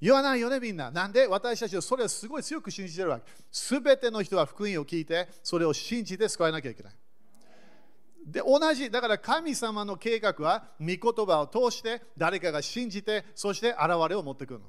[0.00, 0.90] 言わないよねみんな。
[0.90, 1.26] なんで？
[1.26, 3.24] 私たちはそれをすごい強く信じてるわけ。
[3.50, 6.92] すべての人は福音を聞いてそれを信じて救わなきゃいけない。
[8.26, 14.66] で同じだから神様の計画は御言葉を通して誰かが信じてそして現れを持ってくるの。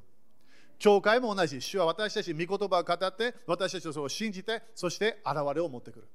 [0.79, 1.61] 教会も同じ。
[1.61, 6.07] 主は私たち御言葉を語って私たちをそれを信じてそして現れを持ってくる。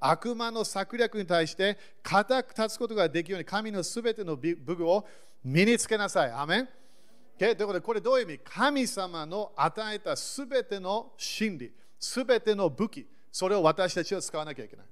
[0.00, 5.06] 悪魔の策略に対して固く立つことができるように神のすべての武具を
[5.44, 6.30] 身につけなさい。
[6.30, 6.68] アメン。
[7.38, 14.86] ということで、これどういう意味神様の与えたすべての真理、すべての武器、それを私たちは使わなきゃいけない。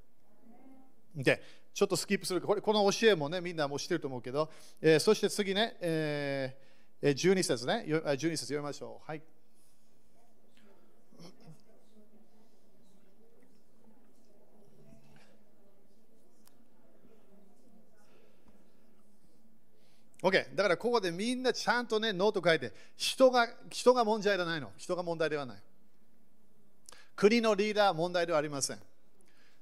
[1.17, 1.43] で、
[1.75, 4.49] ちょっとスキップするこれこの教えもね、みんなも知ってると思うけど、
[4.81, 9.07] えー、そして次ね、えー、12節ね、12節読みましょう。
[9.07, 9.23] はい。
[20.27, 20.57] OK。
[20.57, 24.73] だからここでみんなちゃんとね、ノート書いて、人が人が問題じゃないの。
[24.77, 25.63] 人が問題ではない。
[27.15, 28.79] 国のリーダーは問題ではありません。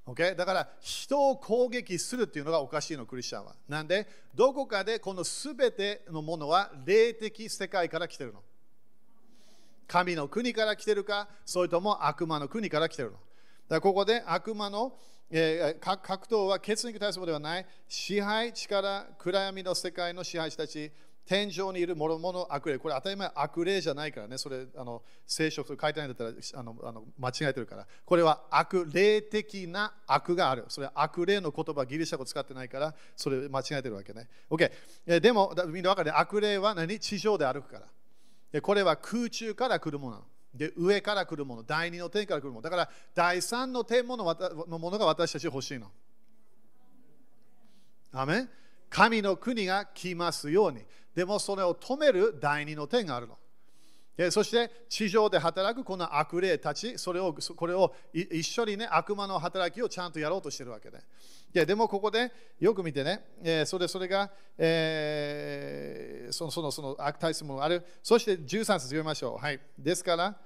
[0.06, 0.34] OK?
[0.34, 3.54] だから人を攻撃するっていうのがおかしいの、クリスチャンは。
[3.68, 8.42] なんで、どこかでこのすべてのものは霊的世界から来てるの。
[9.86, 13.16] 神の国から来てるか、それとも悪魔の国から来てるの。
[13.16, 13.24] だか
[13.68, 14.96] らここで悪魔の、
[15.36, 17.66] えー、格闘は血肉対するものではない。
[17.88, 20.92] 支配、力、暗闇の世界の支配者たち、
[21.26, 30.66] 天井にいる諸々悪霊、これ当たり前悪霊じゃないからね、それあの聖書と書いてないんだったらあのあの間違えてるから、これは悪霊的な悪がある。
[30.68, 34.28] それ悪霊の言葉、ギリシャ語使ってないから、それ間違えてるわけね。
[34.48, 34.70] OK。
[35.06, 37.00] えでも、みんな分かる悪霊は何？
[37.00, 37.80] 地上で歩くか
[38.52, 38.60] ら。
[38.60, 40.26] これは空中から来るものなの。
[40.54, 42.62] で、上から来るもの、第二の天から来るもの。
[42.62, 44.24] だから、第三の天もの
[44.68, 45.90] のものが私たち欲しいの。
[48.12, 48.46] アメ
[48.88, 50.82] 神の国が来ますように。
[51.14, 53.36] でもそれを止める第二の天があるの。
[54.30, 60.98] そして地上で働くこの悪霊たち、それをこれを一緒にね、悪魔の働きをちゃんとやろうとしてるわけで。
[60.98, 67.84] いやでもここでよく見てね、えー、それそれが、えー、そのそのその悪対するもある。
[68.02, 69.44] そして13節読みましょう。
[69.44, 70.36] はい、ですから、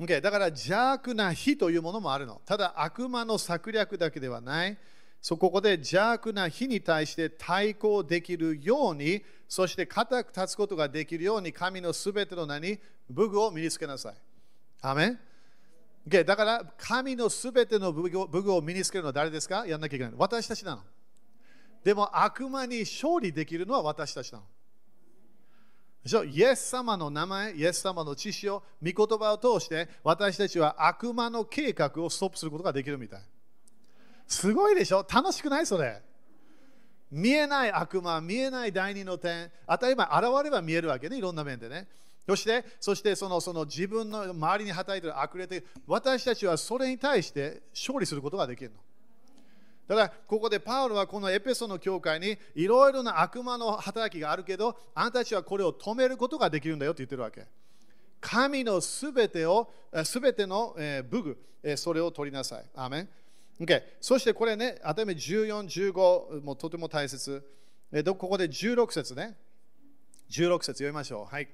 [0.00, 2.40] Okay、だから邪悪な火というものもあるの。
[2.46, 4.78] ただ悪魔の策略だけではない。
[5.20, 12.78] そこで邪悪な火に対して対抗できるように、そして固く立つことができるように、神のすべての何
[13.10, 14.14] 武具を身につけなさい。
[14.80, 15.18] アメン
[16.06, 19.66] okay、だから神のすべての武具を身につけるのは誰ですか？
[19.66, 20.14] やんなきゃいけない。
[20.16, 20.82] 私たちなの。
[21.82, 24.44] でも悪魔に勝利できるのは私たちなの。
[26.24, 33.22] イエス様の名前、イエス様の知識を、御言葉を通して、私たちは悪魔の計画をストップすることができるみたい。
[34.28, 35.04] すごいでしょ？
[35.12, 35.66] 楽しくない？
[35.66, 36.00] それ。
[37.10, 41.88] 見えない悪魔、見えない第二の点、当たり前、現れば見えるわけね、いろんな面でね。
[42.28, 48.76] そして、そしてそのその自分の周りに働いている悪霊で、私たちはそれに対して勝利することができるの。
[49.86, 57.46] だからここでパウロはこのエペソの教会にいろいろな悪魔の働きがあるけどあなたたちはこれを止めることができるんだよって言ってるわけ
[58.20, 59.72] 神のすべてを
[60.04, 60.76] すべての
[61.08, 63.08] 武具それを取りなさいアーメン
[63.60, 67.44] Okay、そしてこれね、あため14、15もとても大切。
[67.90, 69.36] えここで16節ね。
[70.30, 71.34] 16節読みましょう。
[71.34, 71.48] はい。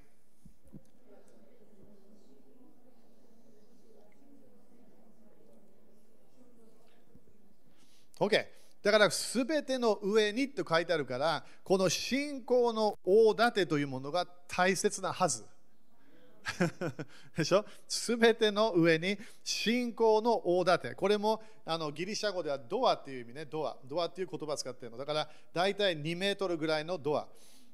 [8.19, 8.47] OK。
[8.83, 15.47] だから、すべての上にと書いてあるから、この信仰の大盾というものが大切なはず。
[17.37, 17.65] でしょ？
[17.89, 20.95] すべての上に信仰の大盾。
[20.95, 23.45] これもあのギリシャ語ではドアっていう意味ね。
[23.47, 23.77] ドア。
[23.85, 24.99] ドアっていう言葉使ってるの。
[24.99, 27.27] だから大体2メートルぐらいのドア、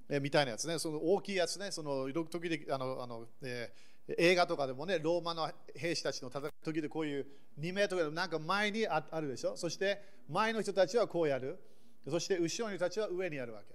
[0.09, 0.79] えみたいなやつね。
[0.79, 1.71] その大きいやつね。
[1.71, 7.27] その時々あのあの、えー映画とかでもね、ローマの兵士たちの戦い時でこういう
[7.61, 9.57] 2メートルなんか前にあるでしょ？
[9.57, 11.61] そして前の人たちはこうやる。
[12.09, 13.75] そして後ろの人たちは上にやるわけ。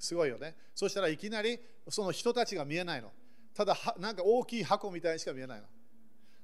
[0.00, 0.56] すごいよね。
[0.74, 3.12] そしたらいきなりその人たちが見えないの。
[3.54, 5.66] ただなんか大きい箱みたいにしか見えないの。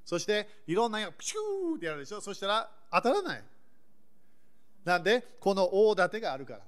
[0.05, 2.21] そしていろんなピューってやるでしょ。
[2.21, 3.45] そしたら当たらない。
[4.85, 6.61] なんで、この大盾があるから。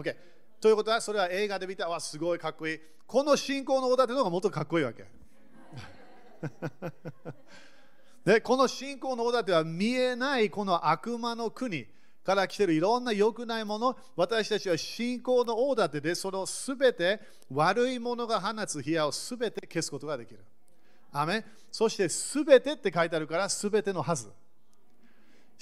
[0.00, 0.16] OK。
[0.60, 2.80] ということは、それは映画で見たわ、すごいかっこいい。
[3.06, 5.04] この信仰の大盾の方がもっとかっこいいわけ。
[8.24, 11.86] でこの信仰の大盾は見えないこの悪魔の国
[12.24, 17.20] から来ているいろんな良くないもの私たちは信仰の大盾でそのすべて
[17.50, 20.40] 悪いものが放つ火をすべて消すことができる。
[21.12, 24.30] アメそしてすべてって書いてあるからすべてのはず。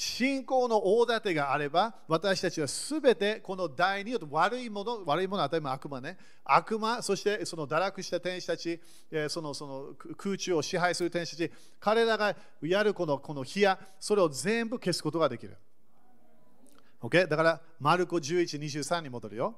[0.01, 6.17] 信仰の大盾があれば、私たちはすべてこの第二の悪いもの、悪いものは当たり前悪魔ね。
[6.45, 8.81] 悪魔、そしてその堕落した天使たち、
[9.29, 15.57] そのその空中を支配する天使たち、彼らがやるこのこの火や、それを全部消すことができる。
[17.01, 17.29] OK?
[17.29, 19.55] だから、マルコ11、23に戻るよ。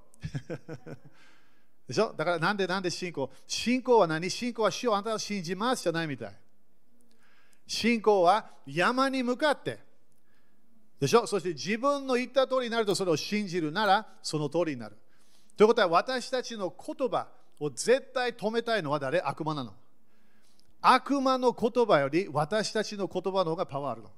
[1.89, 2.13] でしょ？
[2.17, 3.31] だからなんでなんで信仰？
[3.47, 4.31] 信仰は何？
[4.31, 6.33] 信仰は主をあなたを信じますじゃないみたい。
[7.67, 9.79] 信仰は山に向かって。
[11.01, 11.27] でしょ？
[11.27, 14.97] そして自分の言った通りになるとそれを信じるならその通りになる。
[15.57, 17.27] ということは私たちの言葉
[17.59, 19.21] を絶対止めたいのは誰？
[19.23, 19.75] 悪魔なの。
[20.83, 24.11] 悪魔の言葉より私たちの言葉の方がパワーあるの。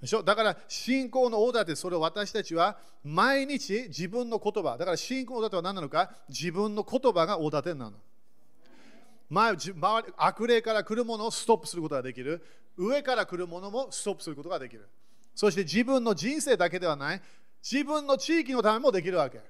[0.00, 0.22] でしょ？
[0.22, 6.10] だから信仰のオーダーってそれを私たちは毎日自分の言葉だから信仰だとは何なのか？
[6.28, 7.96] 自分の言葉がオーダー点なの。
[9.28, 9.72] 前周
[10.06, 12.44] り悪霊から来るものをストップすることができる。
[12.76, 14.86] 上から来るものもストップすることができる。
[15.34, 17.22] そして自分の人生だけではない。
[17.62, 19.40] 自分の地域のためもできるわけ。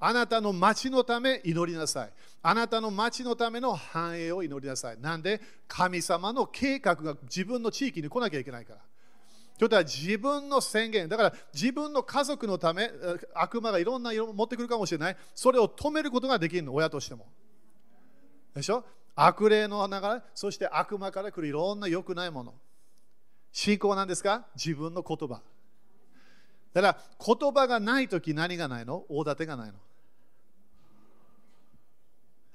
[0.00, 2.10] あなたの町のため祈りなさい。
[2.42, 4.98] あなたの町のための繁栄を祈りなさい。
[4.98, 5.40] なんで？
[5.68, 8.80] 神様の計画が自分の地域に来なきゃいけないから。
[9.60, 12.90] ということは自分の宣言、だから自分の家族のため、
[13.34, 17.26] 悪魔がいろんな色を持ってくるかもしれない、それを止めることができるの、親としても。
[18.54, 18.82] でしょ？
[19.14, 22.54] 悪霊の流れ、そして悪魔から来るいろんな良くないもの。
[23.52, 24.46] 信仰は何ですか？
[24.56, 25.42] 自分の言葉。
[26.72, 29.04] だから言葉がないとき何がないの？
[29.10, 29.74] 大立てがないの。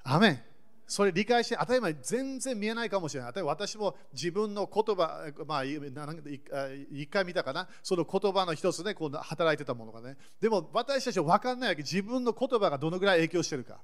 [0.02, 0.42] アメン
[0.86, 3.42] それ理解して、当たり前全然見えないかもしれない。
[3.42, 10.16] 私も自分の言葉、まあ、一回見たかな、その言葉の一つでこう働いてたものがね。
[10.40, 13.80] でも私たちは分かんないわけ、自分の言葉がどのぐらい影響してるか。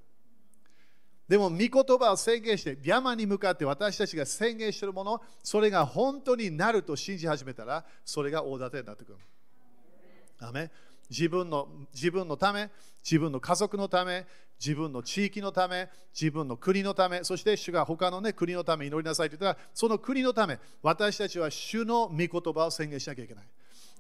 [1.29, 9.19] でも、御言葉を宣言して、山に向かって私たちが宣言してるもの、それが本当になると信じ始めたら、それが大盾になってくる。
[10.41, 10.71] アメ
[11.13, 12.71] 自分の自分のため、
[13.05, 14.27] 自分の家族のため、
[14.59, 23.45] 自分の地域のため、自分の国のため、そして主が他の、ね、国のため祈りなさいと言ったら、その国のため、私たちは主の御言葉を宣言しなきゃいけない。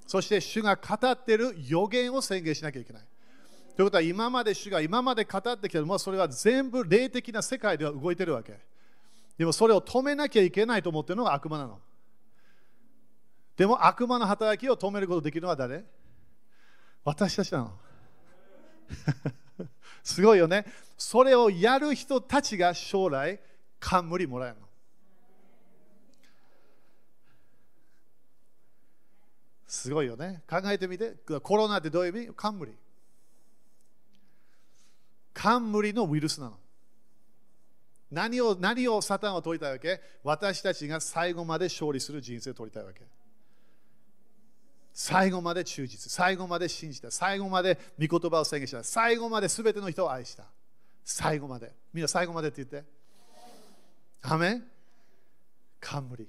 [0.06, 3.02] そして主が語っている予言を宣言しなきゃいけない。
[3.76, 8.58] ということは、今まで主が今まで語ってきたもそれは全部霊的な世界では動いてるわけ。
[9.36, 11.78] でもそれを止めなきゃいけないと思ってるのが悪魔なの。
[13.56, 15.84] でも悪魔の働きを止めることができるのは誰？
[17.04, 17.78] 私たちなの。
[20.04, 20.66] すごいよね。
[20.96, 23.40] それをやる人たちが将来、
[23.80, 24.68] 冠もらえるの。
[29.66, 30.42] すごいよね。
[30.48, 31.14] 考えてみて。
[31.42, 32.34] コロナってどういう意味？
[32.34, 32.72] 冠。
[35.32, 36.58] 冠のウイルスなの。
[38.10, 40.00] 何を何をサタンは取りたいわけ？
[40.22, 43.00] 私たちが最後まで勝利する人生を取りたいわけ。
[44.92, 50.44] 最後まで忠実、最後まで信じた、最後まで御言葉を宣言した、最後まで全ての人を愛した。
[51.04, 51.72] 最後まで。
[51.92, 52.88] みんな最後までって言って。
[54.22, 54.64] アメン
[55.80, 56.28] 冠。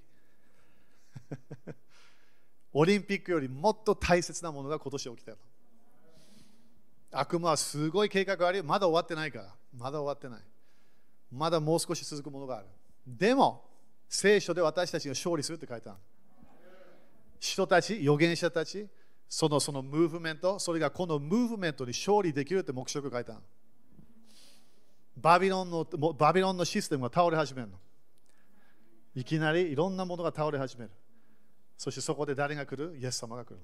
[2.74, 5.38] オリンピックよりもっと大切なものが今年起きたよ。
[7.11, 8.64] 悪魔はすごい計画あるよ。
[8.64, 9.55] まだ終わってないから。
[9.78, 10.41] まだ終わってない。
[11.32, 12.68] まだもう少し続くものがある。
[13.05, 13.70] でも、
[14.09, 15.97] 聖書で私たちが勝利するって書いてある。
[17.43, 18.87] 人たち、預言者たち、
[19.27, 23.41] そのそのムーブメント、それがこのムーブメントに勝利できるって目標が書いた
[25.17, 27.73] バビロンのバビロンのシステムが倒れ始めるの。
[29.13, 30.91] いきなりいろんなものが倒れ始める。
[31.77, 32.97] そしてそこで誰が来る？
[32.97, 33.57] イエス様が来る。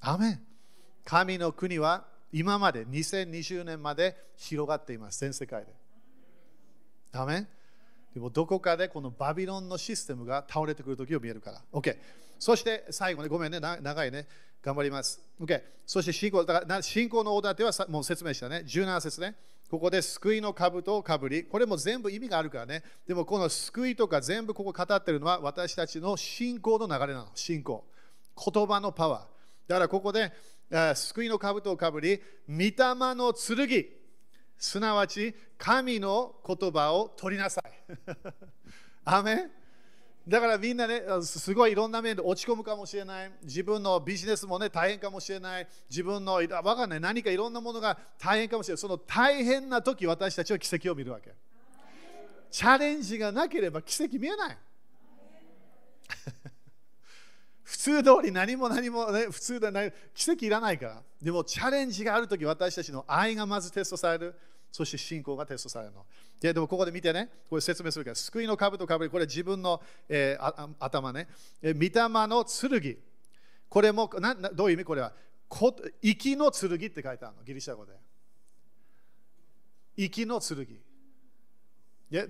[0.00, 0.40] アメン
[1.04, 5.72] 神の国は今まで2020年まで広がっています、全世界で。
[7.12, 7.48] アメン
[8.16, 11.60] でもどこかでこのバビロンのシステムが倒れてくる時を見えるから。
[11.70, 11.98] OK。
[12.38, 14.26] そして最後ね、ごめんね、長いね。
[14.62, 15.20] 頑張ります。
[15.38, 15.60] OK。
[15.84, 18.64] そして信仰だから信仰の大盾はもう説明したね。
[18.66, 19.34] 17節ね。
[19.70, 22.84] ここで救いの兜をかぶり、これも全部意味があるからね。
[23.06, 27.28] でもこの救いとか全部ここ語ってるのは私たちの信仰の流れなの。
[27.34, 27.84] 信仰。
[28.34, 29.68] 言葉のパワー。
[29.68, 30.32] だからここで
[30.94, 32.72] 救いの兜をかぶり、御霊
[33.14, 33.86] の剣。
[34.58, 37.96] すなわち神の言葉を取りなさい。
[39.04, 39.48] アメ
[40.26, 43.32] だからみんなね、すごいいろんな面で落ち込むかもしれない。
[43.44, 45.68] 自分のビジネスもね、大変かもしれない。
[45.88, 47.00] 自分の、わかんない。
[47.00, 48.78] 何かいろんなものが大変かもしれない。
[48.78, 51.32] その大変な時、私たちは奇跡を見るわけ。
[52.50, 54.58] チャレンジがなければ奇跡見えない。
[57.66, 61.02] 普通通り何も何も、ね、普通でない奇跡いらないから。
[61.20, 64.34] でもチャレンジがあるとき私たちの愛がまずテストされる。
[64.70, 66.06] そして信仰がテストされるの。
[66.40, 71.26] ででもここで見てね、これ説明するから、救いの兜かぶり、これ自分の、えー、頭ね、
[71.60, 72.44] えー、御霊の
[72.80, 72.96] 剣。
[73.68, 74.84] これもなどういう意味？
[74.84, 75.12] これは
[75.48, 77.92] こ息の剣って書いてあるの、ギリシャ語で。
[79.96, 80.68] 息の剣。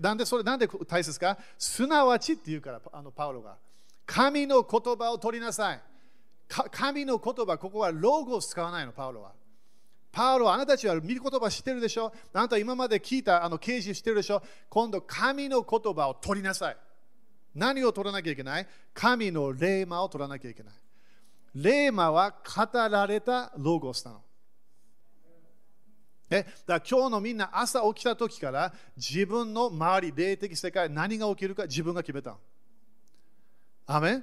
[0.00, 1.36] なんでそれなんで大切か？
[1.58, 3.58] すなわちって言うからあのパウロが。
[4.06, 5.82] 神の言葉を取りなさい。
[6.70, 9.32] 神の言葉、ここはロゴを使わないの、パウロは。
[10.12, 12.12] パウロ、あなたたちは見る言葉知ってるでしょ？
[12.32, 14.42] あなた今まで聞いたあの啓示してるでしょ？
[14.70, 16.76] 今度、神の言葉を取りなさい。
[17.54, 18.66] 何を取らなきゃいけない？
[18.94, 20.74] 神の霊魔を取らなきゃいけない。
[21.54, 24.22] 霊魔は語られたロゴスなの。
[26.30, 32.38] えだから今日のみんな朝起きた時から自分の周り、霊的世界、何が起きるか自分が決めたの。
[33.86, 34.22] アメ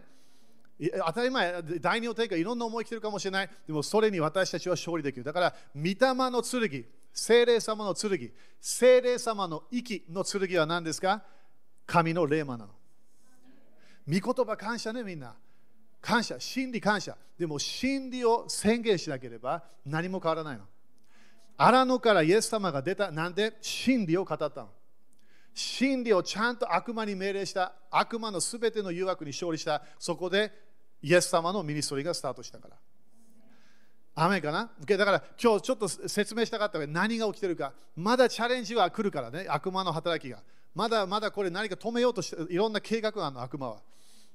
[1.05, 3.49] 当たり前、第二の天下いろんな思い来てるかもしれない。
[3.66, 5.24] でもそれに私たちは勝利できる。
[5.24, 5.95] だから、御霊
[6.30, 11.24] の剣、精霊様の剣、精霊様の息の剣は何ですか？
[11.86, 12.72] 神の霊魔なの。
[14.07, 15.36] 御言葉感謝ね、みんな。
[16.01, 17.16] 感謝、真理感謝。
[17.38, 20.64] でも真理を宣言しなければ何も変わらないの。
[21.55, 23.11] 荒野からイエス様が出た。
[23.11, 23.53] なんで？
[23.61, 24.70] 真理を語ったの。
[25.54, 27.74] 真理をちゃんと悪魔に命令した。
[27.91, 29.84] 悪魔のすべての誘惑に勝利した。
[29.99, 30.51] そこで
[31.01, 32.76] イエス様のミニストリーがスタートしたから。
[34.16, 37.74] 雨かな、o、だから今日ちょっと説明したかったが何が起きてるか。
[37.95, 40.39] まだチャレンジは来るからね、悪魔の働きが。
[40.76, 43.82] まだまだこれ何か止めようとして、いろんな計画があるの、悪魔は。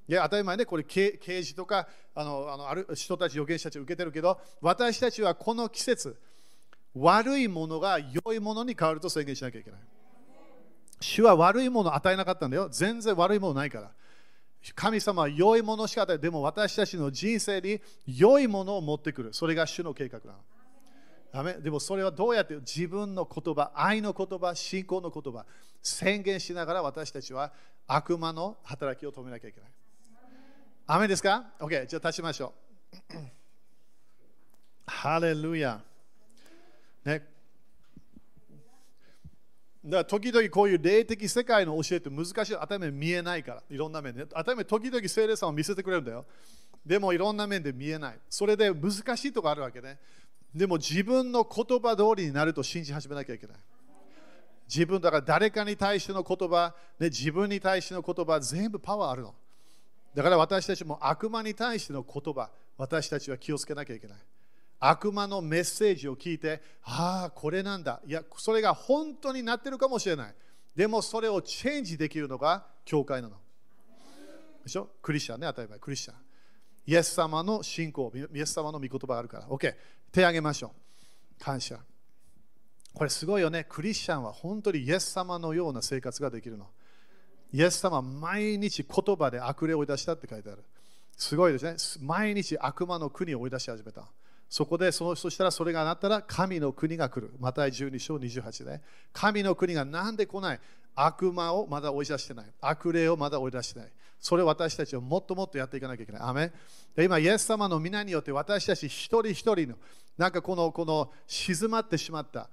[0.07, 6.17] いや当たり前ね、これ刑事とかあのあのある人たち、預言者たち受けてるけど、私たちはこの季節、
[6.95, 9.79] 悪いものが良いものに変わると宣言しなきゃいけない。
[10.99, 12.69] 主は悪いものを与えなかったんだよ。
[12.69, 13.91] 全然悪いものないから。
[14.75, 19.33] 神様は良いものしか与えでも私たちの人生に良いものを持ってくる。
[19.33, 21.61] それが主の計画なの。
[21.61, 25.45] でもそれはどうやって自分の言葉、愛の言葉、信仰の言葉、
[25.81, 27.53] 宣言しながら私たちは
[27.87, 29.69] 悪魔の働きを止めなきゃいけない。
[30.87, 32.53] 雨ですか ?OK、じゃあ立ちましょ
[33.13, 33.15] う。
[34.87, 35.79] ハレルヤ。
[37.05, 37.38] ね。
[39.85, 42.33] だから時々こういう霊的世界の教えって難しい。
[42.59, 43.63] 当たり前見えないから。
[43.69, 44.25] いろんな面で。
[44.25, 46.25] 当たり前時々聖霊さんを見せてくれるんだよ。
[46.85, 48.19] でもいろんな面で見えない。
[48.29, 49.97] それで難しいとこあるわけね。
[50.53, 53.57] でも自分の言葉通りになると信じ始めなきゃいけない。
[54.67, 59.33] 自分だから誰かに対しての言葉、ね、自分に対しての言葉、全部パワーあるの。
[60.13, 64.17] だから私たちも悪魔に対しての言葉、私たちは気をつけなきゃいけない。
[64.79, 68.01] 悪魔のメッセージを聞いて、ああ、これなんだ。
[68.05, 70.35] いや、それが本当になってるかもしれない。
[70.75, 73.35] でもそれをチェンジできるのが教会なの。
[74.63, 74.89] でしょ？
[75.01, 76.15] クリスチャンね、当たり前、クリスチャン。
[76.85, 79.47] イエス様の信仰、イエス様の御言葉があるから。
[79.47, 79.75] OK、
[80.11, 80.73] 手挙げましょ
[81.39, 81.43] う。
[81.43, 81.79] 感謝。
[82.93, 83.65] これすごいよね。
[83.69, 86.67] クリスチャンは本当にイエス様のような生活ができるの。
[87.51, 90.63] イエス様は毎日言葉で悪霊を追い出したって書いてある。
[91.15, 92.05] すごいですね。
[92.05, 94.07] 毎日悪魔の国を追い出し始めた。
[94.49, 97.33] そこでそのそしたらそれがなったら神の国が来る。
[97.39, 98.81] また12章28で。
[99.13, 100.59] 神の国がなんで来ない？
[100.95, 102.45] 悪魔をまだ追い出してない。
[102.59, 103.89] 悪霊をまだ追い出してない。
[104.19, 106.21] それを私たちはもっともっとやっていかなきゃいけない。
[106.23, 106.51] アメ
[106.97, 109.75] 今、イエス様の皆によって私たち一人一人の
[110.17, 112.49] なんかこのこの静まってしまった、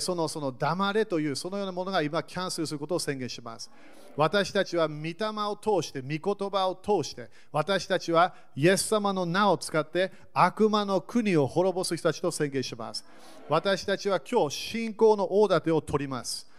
[0.00, 3.70] そのその黙れというそのようなものが今キャンセルすることを宣言します。
[4.16, 5.14] 私たちは御霊
[5.48, 13.04] を通して、御言葉を通して、私たちはイエス様の名を使って悪魔の国を滅ぼす人たちと宣言します。
[13.48, 16.49] 私たちは今日、信仰の大盾を取ります。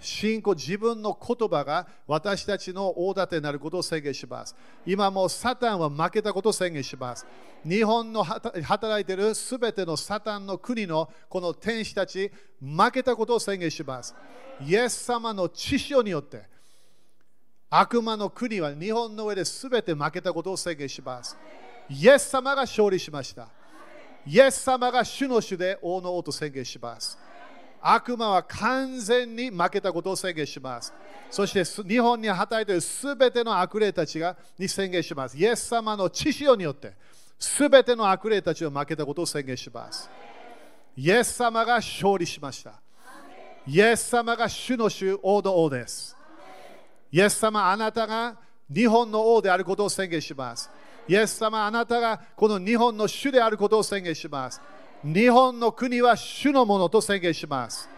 [0.00, 4.56] 信仰、自分の言葉が私たちの大盾になることを宣言します。
[4.86, 7.26] 今もサタンは負けたことを宣言します。
[7.64, 14.14] 日本の働いているすべてのサタンの国のこの天使たち、負けたことを宣言します。
[14.66, 16.48] イエス様の知識によって、
[17.68, 21.36] 悪魔の国は日本の上で全て負けたことを宣言します。
[21.88, 23.48] イエス様が勝利しました。
[24.26, 27.18] イエス様が主の主で王の王と宣言します。
[27.82, 30.92] 悪魔は完全に負けたことを宣言します。
[31.30, 35.36] そして日本に働いている全ての悪霊たちがに宣言します。
[35.36, 36.92] イエス様の知識によって
[37.38, 40.10] 全ての悪霊たちを負けたことを宣言します。
[40.96, 42.72] イエス様が勝利しました。
[43.66, 46.16] イエス様が主の主、王の王です。
[47.12, 48.36] イエス様、あなたが
[48.72, 50.70] 日本の王であることを宣言します。
[51.08, 54.60] イエス様、あなたがこの日本の主であることを宣言します。
[55.04, 57.88] 日本の国は主のものと宣言します。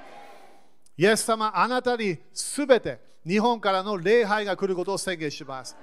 [0.97, 5.77] イエス様、あなたにすべて日本からの礼拝が来ることを宣言します。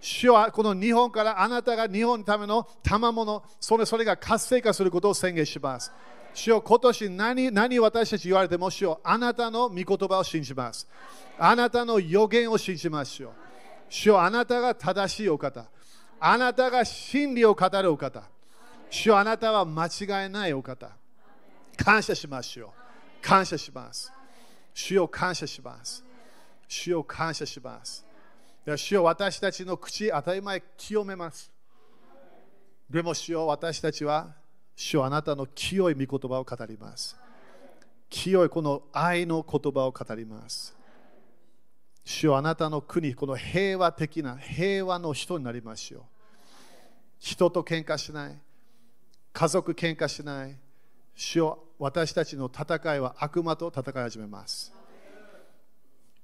[0.00, 5.92] 主はこの日本からあなたが日本のための賜物、それそれが活性化することを宣言します。
[6.32, 10.88] 主よ今年何何私たち言われても主よあなたの御言葉を信じます。
[11.38, 13.32] あなたの予言を信じましょう。
[13.88, 15.66] 主よあなたが正しいお方。
[16.18, 18.33] あなたが真理を語るお方。
[18.90, 20.90] 主よあなたは間違いないお方。
[21.76, 22.70] 感謝しましょう。
[23.20, 24.12] 感謝します。
[24.72, 26.04] 主よ感謝します。
[26.68, 28.04] 主よ感謝します。
[28.76, 31.50] 主よ私たちの口、当たり前清めます。
[32.88, 34.34] でも主よ私たちは
[34.76, 37.16] 主はあなたの清い御言葉を語ります。
[38.10, 40.74] 清いこの愛の言葉を語ります。
[42.04, 46.02] 主はあなたの国、この平和的な平和の人になりましょう。
[47.18, 48.38] 人と喧嘩しない。
[49.34, 50.56] 家族喧嘩しない。
[51.16, 54.72] 主よ私たちの戦いは悪魔と戦い始めます。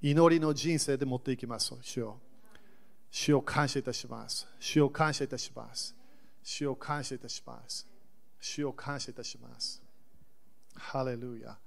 [0.01, 1.75] 祈りの人生で持っていきます。
[1.81, 2.17] 主よ
[3.11, 4.47] 主を感謝いたします。
[4.61, 5.93] 主を感謝いたします。
[6.41, 7.85] 主を感謝いたします。
[8.39, 9.83] 主を感謝いたします。
[10.73, 11.57] ハレルヤ。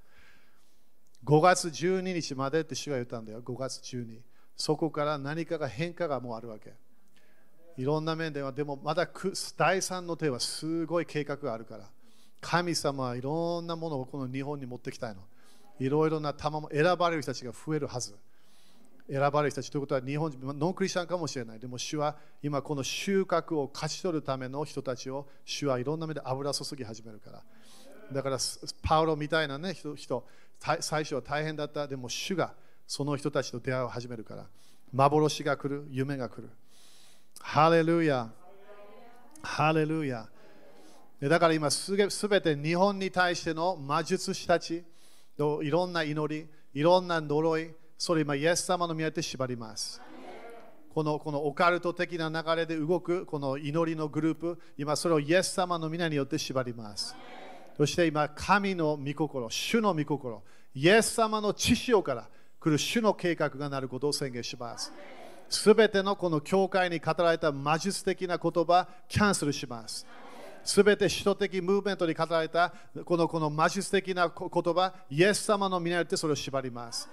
[1.27, 3.43] 5月12日までって主が言ったんだよ。
[3.43, 4.19] 5月12。
[4.57, 6.73] そこから何かが変化がもうあるわけ。
[7.77, 9.09] いろんな面では、でもまだ
[9.57, 11.85] 第3の手はすごい計画があるから。
[12.41, 15.23] 神様はいろんなものをこの日本に持ってきたいの。
[15.81, 18.15] いろいろな賜も選ばれる人たちが増えるはず。
[19.11, 21.59] 選ばれる人たちということは日本人、ノンクリスチャンかもしれない。
[21.59, 27.43] でも主は今この収穫を勝ち取るための人たちを主はいろんな目で油注ぎ始めるから。
[28.13, 28.39] だから
[28.83, 30.25] パウロみたいな、ね、人人
[30.81, 31.89] 最初は大変だった。
[31.89, 32.55] でも主が
[32.87, 34.47] その人たちと出会いを始めるから。
[34.93, 36.51] 幻が来る、夢が来る。
[37.47, 38.31] ハレルヤ。
[39.43, 40.27] ハレルヤ。
[41.21, 41.95] だから今す
[42.27, 44.83] べて日本に対しての魔術師たち、
[45.39, 50.01] いろんな祈り、いろんな呪い、それ今、イエス様の宮で縛ります。
[50.93, 57.15] このこのオカルト的な流れで動くこの祈りのグループ、今それをイエス様の皆によって縛ります。
[57.77, 60.43] そして今、神の御心、主の御心、
[60.75, 62.27] イエス様の知潮から
[62.59, 64.91] 来る主の計画がなることを宣言します。
[65.49, 70.07] すべてのこの教会に語られた魔術的な言葉、キャンセルします。
[70.65, 72.73] すべて首都的ムーブメントに語られた
[73.05, 77.09] このこの魔術的な言葉、イエス様の皆によってそれを縛ります。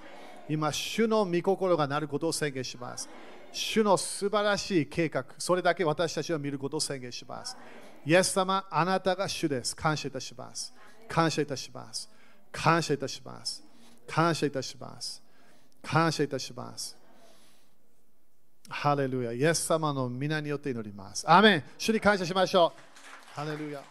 [0.48, 3.10] 今、主の御心がなることを宣言します。
[3.52, 7.58] 主の素晴らしい計画、それだけ私たちは見ることを宣言します。
[8.06, 9.76] イエス様、あなたが主です。
[9.76, 10.74] 感謝いたします。
[11.08, 12.10] 感謝いたします。
[12.52, 13.64] 感謝いたします。
[14.08, 15.22] 感謝いたします。
[15.82, 17.01] 感謝いたします。
[18.72, 19.34] ハレルヤ。
[19.34, 21.30] イエス様の皆によって祈ります。
[21.30, 23.36] アメン主に感謝しましょう。
[23.36, 23.84] ハレルヤ。